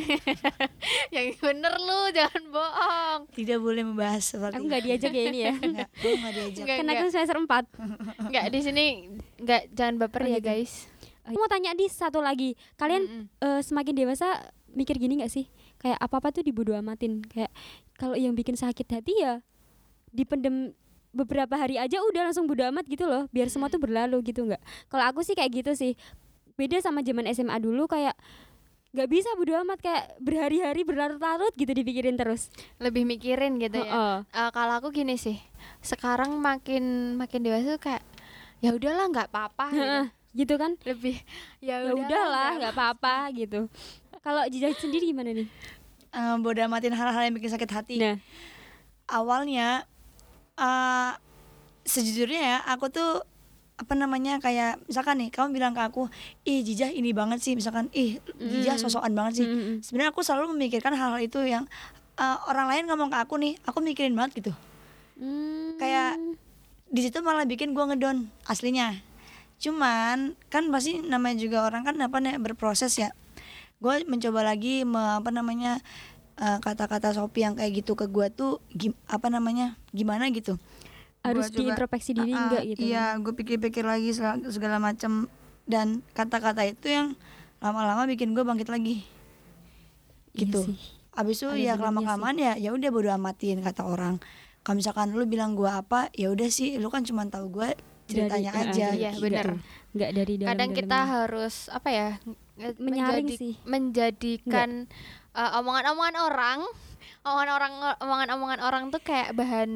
yang 1.14 1.26
bener 1.36 1.72
lu 1.76 2.00
jangan 2.10 2.44
bohong 2.48 3.20
tidak 3.30 3.58
boleh 3.58 3.82
membahas 3.82 4.24
seperti 4.24 4.56
Aku 4.56 4.64
nggak 4.64 4.82
diajak 4.82 5.12
ya 5.12 5.22
ini 5.28 5.38
ya. 5.42 5.52
nggak 5.60 5.88
gue 5.92 6.12
nggak 6.14 6.32
diajak 6.32 6.64
Nggak, 6.64 6.76
Kan 6.76 6.84
nggak. 6.84 6.96
aku 6.96 7.06
semester 7.10 7.36
4 7.36 8.28
nggak 8.28 8.44
di 8.48 8.60
sini 8.60 8.84
nggak 9.38 9.62
jangan 9.70 9.94
baper 9.98 10.22
Oh, 10.22 10.28
ya 10.28 10.38
gitu. 10.38 10.48
guys 10.48 10.72
Aku 11.20 11.36
mau 11.36 11.46
tanya 11.46 11.70
di 11.72 11.86
satu 11.86 12.18
lagi. 12.18 12.58
Kalian 12.74 13.06
eh, 13.38 13.60
semakin 13.60 13.94
dewasa 13.94 14.40
mikir 14.72 14.98
gini 14.98 15.20
nggak 15.20 15.30
sih? 15.30 15.46
Kayak 15.78 16.00
apa-apa 16.00 16.32
tuh 16.32 16.42
dibodo 16.42 16.74
amatin. 16.74 17.22
Kayak 17.22 17.54
kalau 17.94 18.18
yang 18.18 18.34
bikin 18.34 18.58
sakit 18.58 18.88
hati 18.90 19.14
ya 19.14 19.38
dipendem 20.10 20.74
beberapa 21.10 21.54
hari 21.54 21.78
aja 21.78 22.02
udah 22.02 22.26
langsung 22.26 22.50
bodo 22.50 22.66
amat 22.66 22.82
gitu 22.84 23.06
loh. 23.06 23.30
Biar 23.30 23.46
semua 23.46 23.70
tuh 23.70 23.78
berlalu 23.78 24.18
gitu 24.26 24.42
nggak? 24.42 24.58
Kalau 24.88 25.04
aku 25.06 25.22
sih 25.22 25.38
kayak 25.38 25.54
gitu 25.54 25.70
sih. 25.72 25.94
Beda 26.58 26.82
sama 26.82 26.98
zaman 27.00 27.30
SMA 27.30 27.62
dulu 27.62 27.86
kayak 27.86 28.16
nggak 28.90 29.06
bisa 29.06 29.30
bodo 29.38 29.54
amat 29.62 29.78
kayak 29.78 30.18
berhari-hari 30.18 30.82
berlarut-larut 30.82 31.54
gitu 31.54 31.70
dipikirin 31.70 32.18
terus. 32.18 32.50
lebih 32.82 33.06
mikirin 33.06 33.54
gitu 33.56 33.78
ya 33.78 33.86
Heeh. 33.86 34.16
Eh, 34.34 34.50
kalau 34.50 34.82
aku 34.82 34.90
gini 34.90 35.14
sih 35.14 35.38
sekarang 35.78 36.34
makin 36.36 37.14
makin 37.14 37.40
dewasa 37.46 37.78
tuh 37.78 37.82
kayak 37.82 38.02
ya 38.58 38.74
udahlah 38.74 39.06
nggak 39.08 39.28
apa-apa 39.30 39.66
gitu. 39.70 40.00
Gitu 40.30 40.54
kan? 40.58 40.78
lebih 40.86 41.18
ya 41.58 41.82
Ya 41.82 41.94
udahlah, 41.94 42.50
nggak 42.58 42.74
apa-apa 42.74 43.30
gitu. 43.34 43.66
Kalau 44.20 44.42
Jijah 44.46 44.70
sendiri 44.76 45.10
gimana 45.10 45.32
nih? 45.32 45.48
Eh, 46.10 46.34
bodo 46.42 46.58
amatin 46.58 46.90
hal-hal 46.92 47.22
yang 47.24 47.34
bikin 47.34 47.50
sakit 47.50 47.70
hati 47.70 47.94
Nah, 47.98 48.18
awalnya 49.06 49.86
eh 50.54 51.12
sejujurnya 51.82 52.42
ya 52.42 52.58
aku 52.68 52.90
tuh 52.90 53.22
apa 53.80 53.92
namanya 53.94 54.36
kayak 54.36 54.76
misalkan 54.84 55.16
nih 55.16 55.28
kamu 55.28 55.56
bilang 55.56 55.72
ke 55.72 55.80
aku 55.80 56.12
ih 56.44 56.60
jijah 56.60 56.92
ini 56.92 57.10
banget 57.10 57.40
sih 57.40 57.56
misalkan 57.56 57.88
ih 57.90 58.20
jijah 58.36 58.76
Mm. 58.76 58.82
sosokan 58.82 59.10
banget 59.10 59.40
sih 59.40 59.46
Mm-mm. 59.46 59.80
sebenarnya 59.80 60.12
aku 60.12 60.20
selalu 60.20 60.52
memikirkan 60.52 60.92
hal-hal 60.92 61.16
itu 61.18 61.40
yang 61.40 61.64
eh, 62.14 62.38
orang 62.44 62.68
lain 62.68 62.84
ngomong 62.86 63.08
ke 63.08 63.18
aku 63.18 63.34
nih 63.36 63.56
aku 63.62 63.80
mikirin 63.80 64.12
banget 64.12 64.38
gitu 64.38 64.52
Hmm. 65.16 65.76
kayak 65.76 66.16
di 66.86 67.00
situ 67.00 67.20
malah 67.20 67.44
bikin 67.44 67.70
gua 67.70 67.84
ngedon 67.86 68.28
aslinya 68.42 68.96
cuman 69.56 70.32
kan 70.48 70.68
pasti 70.68 70.96
namanya 70.98 71.36
juga 71.36 71.58
orang 71.62 71.84
kan 71.84 71.96
apa 71.98 72.16
nih 72.18 72.36
berproses 72.36 72.96
ya 72.96 73.12
gue 73.76 74.04
mencoba 74.04 74.40
lagi 74.42 74.82
me- 74.82 75.16
apa 75.16 75.28
namanya 75.28 75.84
eh, 76.36 76.56
kata-kata 76.58 77.12
Sophie 77.12 77.44
yang 77.44 77.52
kayak 77.52 77.84
gitu 77.84 77.92
ke 77.92 78.08
gua 78.08 78.28
tuh 78.28 78.64
gim- 78.70 78.96
apa 79.06 79.28
namanya 79.28 79.76
gimana 79.90 80.28
gitu 80.28 80.56
harus 81.22 81.46
coba- 81.46 81.58
diintrospeksi 81.58 82.10
diri 82.12 82.32
ah, 82.32 82.38
enggak 82.42 82.62
gitu 82.66 82.80
iya 82.82 83.04
gue 83.14 83.32
pikir-pikir 83.34 83.82
lagi 83.82 84.10
segala, 84.10 84.40
segala 84.46 84.76
macam 84.78 85.28
dan 85.64 85.86
kata-kata 86.10 86.64
itu 86.64 86.86
yang 86.88 87.12
lama-lama 87.58 88.04
bikin 88.06 88.32
gue 88.32 88.40
bangkit 88.40 88.66
lagi 88.66 89.04
Iya 90.30 90.38
gitu 90.40 90.60
sih. 90.64 90.78
abis 91.12 91.36
itu 91.38 91.46
Ada 91.46 91.58
ya 91.58 91.72
benernya 91.72 91.84
lama 91.84 92.00
kelamaan 92.02 92.36
ya 92.36 92.52
ya 92.56 92.70
udah 92.70 92.88
bodo 92.88 93.10
amatin 93.10 93.58
kata 93.60 93.82
orang 93.82 94.16
kalau 94.60 94.76
misalkan 94.76 95.10
lu 95.10 95.24
bilang 95.24 95.52
gua 95.52 95.80
apa 95.80 96.06
ya 96.12 96.28
udah 96.28 96.48
sih 96.48 96.76
lu 96.76 96.86
kan 96.86 97.02
cuma 97.02 97.26
tahu 97.26 97.50
gue 97.52 97.68
ceritanya 98.06 98.50
Dari- 98.50 98.68
aja 98.68 98.84
ah, 98.84 98.92
Iya, 98.92 99.10
gitu. 99.10 99.22
bener. 99.22 99.46
nggak 99.90 100.10
dari 100.12 100.34
dalam 100.36 100.50
kadang 100.50 100.70
kita 100.70 100.86
dalamnya. 100.88 101.10
harus 101.16 101.54
apa 101.68 101.88
ya 101.88 102.08
Menyaring 102.76 103.26
menjadi- 103.26 103.36
sih. 103.36 103.54
menjadikan 103.64 104.70
eh, 105.32 105.50
omongan-omongan 105.56 106.16
orang 106.20 106.58
omongan 107.22 107.48
orang 107.50 107.72
omongan-omongan 107.98 108.60
orang 108.60 108.82
tuh 108.88 109.00
kayak 109.00 109.32
bahan 109.32 109.70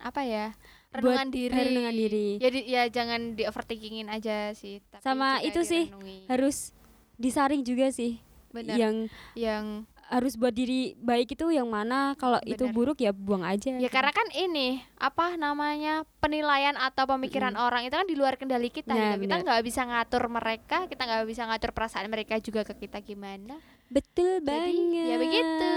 apa 0.00 0.20
ya 0.22 0.46
Buat 0.88 1.04
renungan 1.20 1.28
diri 1.28 1.52
renungan 1.54 1.94
diri. 1.94 2.28
ya 2.36 2.48
di- 2.48 2.66
ya 2.66 2.82
jangan 2.88 3.20
di 3.32 3.44
overthinkingin 3.44 4.08
aja 4.08 4.50
sih 4.52 4.80
tapi 4.88 5.00
Sama 5.00 5.38
itu 5.40 5.60
sih. 5.62 5.92
Harus 6.26 6.72
disaring 7.14 7.60
juga 7.60 7.90
sih. 7.90 8.16
Benar. 8.48 8.72
Yang 8.74 8.96
yang 9.34 9.64
harus 10.08 10.32
buat 10.34 10.50
diri 10.50 10.96
baik 10.96 11.36
itu 11.36 11.52
yang 11.52 11.68
mana, 11.68 12.16
kalau 12.16 12.40
itu 12.42 12.64
buruk 12.72 12.96
ya 12.96 13.12
buang 13.12 13.44
aja. 13.44 13.76
ya 13.76 13.86
karena 13.86 14.08
kan 14.08 14.24
ini 14.32 14.80
apa 14.96 15.36
namanya 15.36 16.08
penilaian 16.16 16.72
atau 16.74 17.04
pemikiran 17.06 17.52
orang 17.54 17.84
itu 17.84 17.92
kan 17.92 18.08
di 18.08 18.16
luar 18.16 18.40
kendali 18.40 18.72
kita 18.72 18.88
Nah, 18.88 19.12
gitu. 19.14 19.28
kita 19.28 19.44
nggak 19.44 19.60
bisa 19.60 19.84
ngatur 19.84 20.24
mereka 20.26 20.88
kita 20.88 21.04
nggak 21.04 21.28
bisa 21.28 21.44
ngatur 21.44 21.70
perasaan 21.70 22.08
mereka 22.08 22.40
juga 22.40 22.64
ke 22.64 22.72
kita 22.78 23.04
gimana 23.04 23.60
Betul 23.86 24.40
jadi 24.40 24.48
banget. 24.64 25.04
ya 25.04 25.16
begitu 25.18 25.72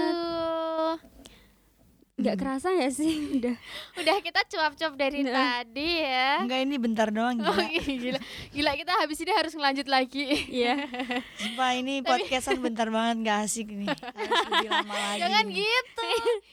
Nggak 2.22 2.36
kerasa 2.36 2.68
ya 2.70 2.88
sih 2.88 3.12
udah. 3.36 3.56
udah 3.96 4.16
kita 4.18 4.40
cuap-cuap 4.46 4.94
dari 4.94 5.20
Nah. 5.22 5.60
tadi 5.60 6.00
ya 6.00 6.40
Enggak 6.40 6.60
ini 6.62 6.76
bentar 6.76 7.08
doang 7.08 7.36
Oh, 7.38 7.50
gila. 7.52 7.66
gila, 7.82 8.20
gila 8.48 8.72
kita 8.74 8.92
habis 8.96 9.18
ini 9.18 9.32
harus 9.32 9.52
ngelanjut 9.52 9.86
lagi. 9.86 10.24
Iya. 10.48 10.86
Sumpah 11.42 11.74
ini 11.74 12.00
podcastan 12.00 12.58
bentar 12.58 12.86
banget 12.88 13.16
gak 13.24 13.38
asik 13.44 13.68
nih. 13.68 13.90
Harus 14.12 14.40
lebih 14.48 14.70
lama 14.70 14.94
lagi. 14.94 15.20
Jangan 15.20 15.44
nih. 15.44 15.56
gitu. 15.58 16.06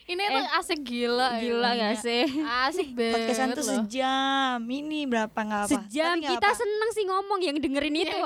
Ini 0.08 0.22
tuh 0.28 0.46
asik 0.56 0.80
gila. 0.80 1.28
Gila 1.38 1.68
emang. 1.68 1.80
gak 1.80 1.94
sih? 2.00 2.22
Asik 2.42 2.88
banget. 2.90 3.14
Podcastan 3.14 3.48
tuh 3.50 3.62
loh. 3.62 3.74
sejam. 3.80 4.58
Ini 4.60 4.98
berapa 5.06 5.38
nggak 5.38 5.62
apa. 5.62 5.70
Sejam 5.70 6.10
Tapi 6.10 6.20
nggak 6.20 6.32
kita 6.34 6.48
apa. 6.48 6.58
seneng 6.58 6.90
sih 6.90 7.04
ngomong 7.04 7.40
yang 7.40 7.56
dengerin 7.56 7.96
itu. 7.96 8.18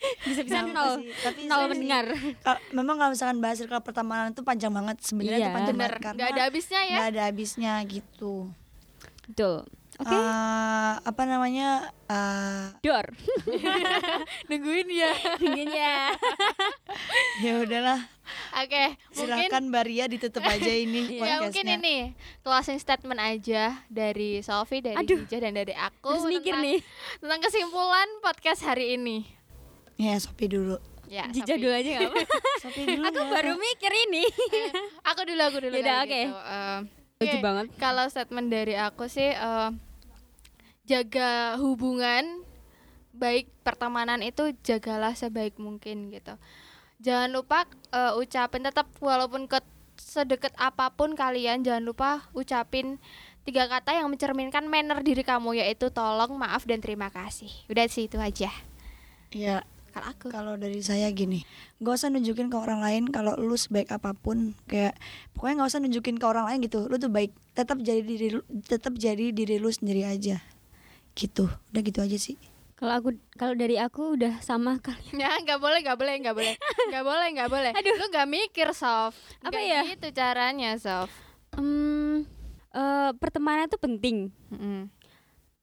Bisa-bisa 0.26 0.64
nol. 0.64 1.04
Tapi 1.04 1.40
Nol 1.44 1.62
mendengar. 1.68 2.04
Memang 2.76 2.96
kalau 2.96 3.10
misalkan 3.12 3.38
bahas 3.38 3.56
circle 3.56 3.80
pertemanan 3.80 4.32
itu 4.32 4.40
panjang 4.40 4.70
banget 4.70 4.96
sebenarnya 5.00 5.36
Iya. 5.36 5.46
itu 5.46 5.50
panjang 5.52 5.76
Bener, 5.76 5.90
banget 5.90 6.02
karena 6.02 6.16
nggak 6.18 6.30
ada 6.30 6.42
habisnya 6.42 6.80
ya. 6.80 6.94
nggak 6.96 7.08
ada 7.08 7.22
habisnya 7.24 7.72
gitu. 7.84 8.34
Betul. 9.26 9.56
Oke. 10.00 10.16
Eh, 10.16 10.92
apa 10.96 11.22
namanya? 11.24 11.92
eh, 12.08 12.72
Dor. 12.80 13.04
Nungguin 14.48 14.88
ya. 14.88 15.12
Dingin 15.36 15.68
ya. 15.68 16.16
ya 17.38 17.52
udahlah. 17.60 18.00
Oke, 18.56 18.94
mungkin 19.12 19.50
Silakan 19.50 19.64
Baria 19.68 20.06
ditutup 20.06 20.40
aja 20.40 20.70
ini 20.70 21.18
ya 21.18 21.42
mungkin 21.42 21.66
ini 21.66 22.14
closing 22.40 22.78
statement 22.78 23.18
aja 23.18 23.82
dari 23.90 24.38
Sofi, 24.40 24.78
dari 24.78 24.94
Aduh. 24.96 25.26
Hija 25.26 25.42
dan 25.42 25.52
dari 25.52 25.74
aku 25.74 26.14
Terus 26.16 26.38
tentang, 26.38 26.62
nih. 26.62 26.78
tentang 27.18 27.40
kesimpulan 27.42 28.06
podcast 28.22 28.62
hari 28.62 28.94
ini. 28.94 29.39
Ya 30.00 30.16
Sopi 30.16 30.48
dulu. 30.48 30.80
Ya, 31.10 31.26
Jija 31.28 31.58
Sofi. 31.58 31.60
dulu 31.60 31.74
aja 31.74 31.88
gak 31.90 32.02
apa 32.08 32.22
dulu. 32.88 33.02
Aku 33.04 33.18
nggak 33.18 33.30
baru 33.34 33.52
mikir 33.58 33.92
ini. 34.08 34.24
Eh, 34.30 34.70
aku 35.04 35.20
dulu, 35.26 35.42
aku 35.42 35.58
dulu. 35.60 35.74
Yaudah, 35.76 35.96
oke. 36.00 36.08
gitu. 36.08 36.32
Eh, 36.32 36.78
Lucu 37.20 37.36
Oke, 37.36 37.44
banget. 37.44 37.66
Kalau 37.76 38.04
statement 38.08 38.48
dari 38.48 38.74
aku 38.80 39.04
sih 39.10 39.28
eh, 39.28 39.68
jaga 40.88 41.60
hubungan 41.60 42.46
baik 43.12 43.50
pertemanan 43.60 44.22
itu 44.24 44.54
jagalah 44.62 45.12
sebaik 45.12 45.60
mungkin 45.60 46.08
gitu. 46.08 46.32
Jangan 47.02 47.28
lupa 47.28 47.68
eh, 47.92 48.16
ucapin 48.16 48.64
tetap 48.64 48.88
walaupun 49.02 49.44
ke 49.44 49.60
sedekat 50.00 50.56
apa 50.56 50.88
pun 50.96 51.12
kalian 51.12 51.60
jangan 51.60 51.84
lupa 51.84 52.24
ucapin 52.32 52.96
tiga 53.44 53.68
kata 53.68 53.92
yang 54.00 54.08
mencerminkan 54.08 54.64
manner 54.64 55.04
diri 55.04 55.20
kamu 55.20 55.60
yaitu 55.60 55.92
tolong, 55.92 56.38
maaf 56.38 56.64
dan 56.64 56.80
terima 56.80 57.12
kasih. 57.12 57.50
Udah 57.68 57.84
sih 57.90 58.08
itu 58.08 58.16
aja. 58.16 58.48
Ya 59.34 59.60
Kalau 59.90 60.06
aku. 60.06 60.26
kalau 60.30 60.54
dari 60.54 60.80
saya 60.80 61.10
gini 61.10 61.42
gak 61.82 61.98
usah 61.98 62.08
nunjukin 62.14 62.46
ke 62.46 62.56
orang 62.56 62.78
lain 62.78 63.02
kalau 63.10 63.34
lu 63.34 63.58
sebaik 63.58 63.90
apa 63.90 64.14
pun 64.14 64.54
kayak 64.70 64.94
pokoknya 65.34 65.64
gak 65.64 65.70
usah 65.74 65.80
nunjukin 65.82 66.16
ke 66.16 66.26
orang 66.26 66.46
lain 66.46 66.58
gitu 66.62 66.86
lu 66.86 66.96
tuh 66.96 67.10
baik 67.10 67.34
tetap 67.52 67.82
jadi 67.82 67.98
diri 68.00 68.38
lu 68.38 68.42
tetap 68.62 68.94
jadi 68.94 69.34
diri 69.34 69.58
lu 69.58 69.66
sendiri 69.66 70.06
aja 70.06 70.38
gitu 71.18 71.50
udah 71.74 71.82
gitu 71.82 71.98
aja 72.00 72.16
sih 72.16 72.38
Kalau 72.80 72.96
aku 72.96 73.12
kalau 73.36 73.52
dari 73.52 73.76
aku 73.76 74.16
udah 74.16 74.40
sama 74.40 74.80
kali. 74.80 75.12
Ya 75.12 75.36
nggak 75.36 75.60
boleh 75.60 75.84
nggak 75.84 76.00
boleh 76.00 76.14
nggak 76.16 76.32
boleh 76.32 76.54
nggak 76.88 77.04
boleh 77.04 77.26
nggak 77.36 77.50
boleh. 77.52 77.72
Aduh. 77.76 77.92
Lu 78.00 78.08
nggak 78.08 78.24
mikir 78.24 78.72
Sof. 78.72 79.12
Apa 79.44 79.52
Nggak 79.52 79.68
ya? 79.68 79.80
Gitu 79.84 80.08
caranya 80.16 80.70
Sof. 80.80 81.12
Hmm, 81.60 82.24
eh, 82.72 83.10
pertemanan 83.20 83.68
itu 83.68 83.76
penting. 83.76 84.32
Mm-mm. 84.48 84.88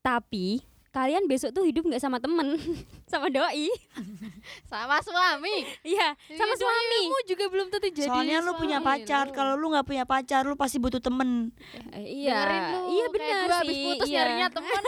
Tapi 0.05 0.61
kalian 0.97 1.29
besok 1.29 1.53
tuh 1.53 1.61
hidup 1.61 1.85
nggak 1.85 2.01
sama 2.01 2.17
temen, 2.17 2.57
sama 3.11 3.29
doi. 3.29 3.69
Sama 4.65 4.97
suami. 4.99 5.61
Iya, 5.85 6.17
sama 6.27 6.49
Iya, 6.49 6.57
suami. 6.57 6.97
dirimu 6.97 7.19
juga 7.27 7.45
belum 7.47 7.67
tentu 7.69 7.87
jadi. 7.91 8.09
soalnya 8.09 8.37
lu 8.41 8.57
punya 8.57 8.81
pacar 8.81 9.29
kalau 9.29 9.53
lu 9.53 9.69
nggak 9.69 9.85
punya 9.85 10.03
pacar 10.03 10.41
lu 10.41 10.55
pasti 10.55 10.77
butuh 10.77 10.97
temen 10.97 11.53
Eh, 11.91 12.25
iya, 12.25 12.41
Dengerin 12.41 12.63
lu, 12.65 12.79
iya 12.89 13.05
benar 13.07 13.37
sih. 13.37 13.53
Habis 13.53 13.77
putus 13.77 14.07
iya. 14.07 14.15
nyarinya 14.17 14.47
teman. 14.49 14.81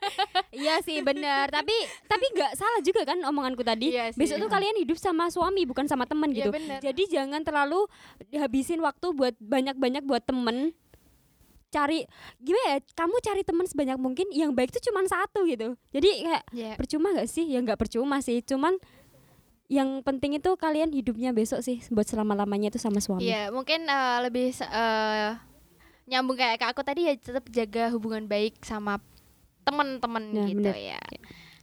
iya 0.62 0.74
sih 0.82 0.98
benar. 1.00 1.46
tapi 1.48 1.72
tapi 2.04 2.24
nggak 2.30 2.52
salah 2.52 2.80
juga 2.80 3.02
kan 3.04 3.18
omonganku 3.22 3.62
tadi. 3.62 3.94
Iya 3.94 4.12
sih. 4.12 4.18
Besok 4.18 4.36
tuh 4.38 4.50
kalian 4.50 4.76
hidup 4.76 4.98
sama 4.98 5.30
suami 5.30 5.64
bukan 5.64 5.86
sama 5.86 6.04
temen 6.04 6.28
Iya, 6.30 6.44
gitu. 6.44 6.50
benar. 6.52 6.78
Jadi 6.82 7.02
jangan 7.08 7.40
terlalu 7.40 7.88
habisin 8.30 8.80
waktu 8.80 9.06
buat 9.10 9.34
banyak-banyak 9.38 10.04
buat 10.04 10.20
temen. 10.22 10.76
Cari 11.68 12.06
gimana 12.38 12.66
ya? 12.68 12.78
Kamu 12.94 13.16
cari 13.20 13.42
teman 13.42 13.66
sebanyak 13.66 13.96
mungkin 13.96 14.26
yang 14.30 14.54
baik 14.54 14.70
tuh 14.70 14.82
cuma 14.82 15.02
satu 15.04 15.44
gitu. 15.44 15.74
Jadi 15.90 16.10
kayak 16.22 16.44
Iya. 16.50 16.72
percuma 16.74 17.10
gak 17.12 17.26
sih? 17.26 17.44
Ya 17.44 17.58
nggak 17.58 17.76
percuma 17.76 18.18
sih. 18.20 18.40
Cuman 18.40 18.78
yang 19.66 19.98
penting 20.00 20.38
itu 20.38 20.54
kalian 20.54 20.94
hidupnya 20.94 21.34
besok 21.34 21.58
sih 21.58 21.82
buat 21.90 22.06
selama 22.06 22.38
lamanya 22.38 22.70
itu 22.70 22.78
sama 22.78 23.02
suami. 23.02 23.26
Iya, 23.26 23.50
mungkin 23.50 23.82
eh, 23.82 24.18
lebih 24.22 24.54
eh, 24.54 25.30
nyambung 26.06 26.38
kayak 26.38 26.62
ke 26.62 26.66
aku 26.70 26.82
tadi 26.86 27.10
ya 27.10 27.18
tetap 27.18 27.50
jaga 27.50 27.90
hubungan 27.90 28.30
baik 28.30 28.62
sama 28.62 29.02
teman-teman 29.66 30.22
Nah, 30.30 30.46
gitu 30.46 30.62
bener. 30.62 30.78
ya. 30.78 31.02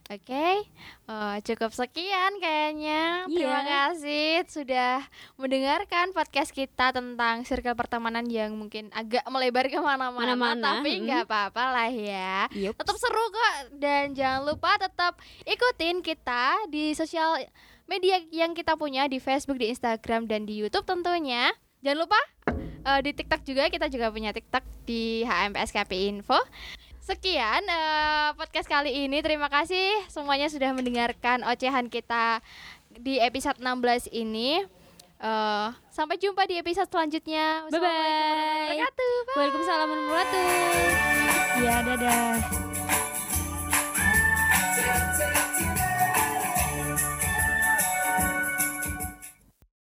Oke, 0.04 0.68
eh, 1.08 1.36
cukup 1.48 1.72
sekian 1.72 2.36
kayaknya. 2.36 3.24
Terima 3.24 3.64
Iya. 3.64 3.88
kasih 3.88 4.28
sudah 4.52 4.94
mendengarkan 5.40 6.12
podcast 6.12 6.52
kita 6.52 6.92
tentang 6.92 7.40
circle 7.48 7.72
pertemanan 7.72 8.28
yang 8.28 8.52
mungkin 8.52 8.92
agak 8.92 9.24
melebar 9.32 9.64
ke 9.64 9.80
mana-mana, 9.80 10.36
Mana-mana, 10.36 10.84
tapi 10.84 11.00
nggak 11.08 11.24
apa-apa 11.24 11.64
lah 11.72 11.88
ya. 11.88 12.52
Yup. 12.52 12.76
Tetap 12.76 13.00
seru 13.00 13.24
kok 13.32 13.80
dan 13.80 14.12
jangan 14.12 14.44
lupa 14.44 14.76
tetap 14.76 15.16
ikutin 15.48 16.04
kita 16.04 16.68
di 16.68 16.92
sosial 16.92 17.40
media 17.88 18.20
yang 18.28 18.52
kita 18.52 18.76
punya 18.76 19.08
di 19.08 19.16
Facebook, 19.16 19.56
di 19.56 19.72
Instagram 19.72 20.28
dan 20.28 20.44
di 20.44 20.60
YouTube 20.60 20.84
tentunya. 20.84 21.48
Jangan 21.80 22.04
lupa 22.04 22.20
eh, 22.84 23.00
di 23.00 23.16
TikTok 23.16 23.40
juga 23.40 23.72
kita 23.72 23.88
juga 23.88 24.12
punya 24.12 24.36
TikTok 24.36 24.84
di 24.84 25.24
HMPSKP 25.24 26.12
Info 26.12 26.36
sekian 27.04 27.60
uh, 27.68 28.32
podcast 28.32 28.64
kali 28.64 29.04
ini. 29.04 29.20
Terima 29.20 29.52
kasih 29.52 30.08
semuanya 30.08 30.48
sudah 30.48 30.72
mendengarkan 30.72 31.44
ocehan 31.44 31.92
kita 31.92 32.40
di 32.96 33.20
episode 33.20 33.60
16 33.60 34.08
ini. 34.08 34.64
Uh, 35.20 35.72
sampai 35.92 36.16
jumpa 36.18 36.48
di 36.48 36.56
episode 36.58 36.88
selanjutnya. 36.88 37.68
Bye 37.68 37.80
bye. 37.80 38.80
Assalamualaikum 38.80 39.60
warahmatullahi 39.62 40.08
wabarakatuh. 40.08 41.62
Ya, 41.64 41.76
dadah. 41.84 42.64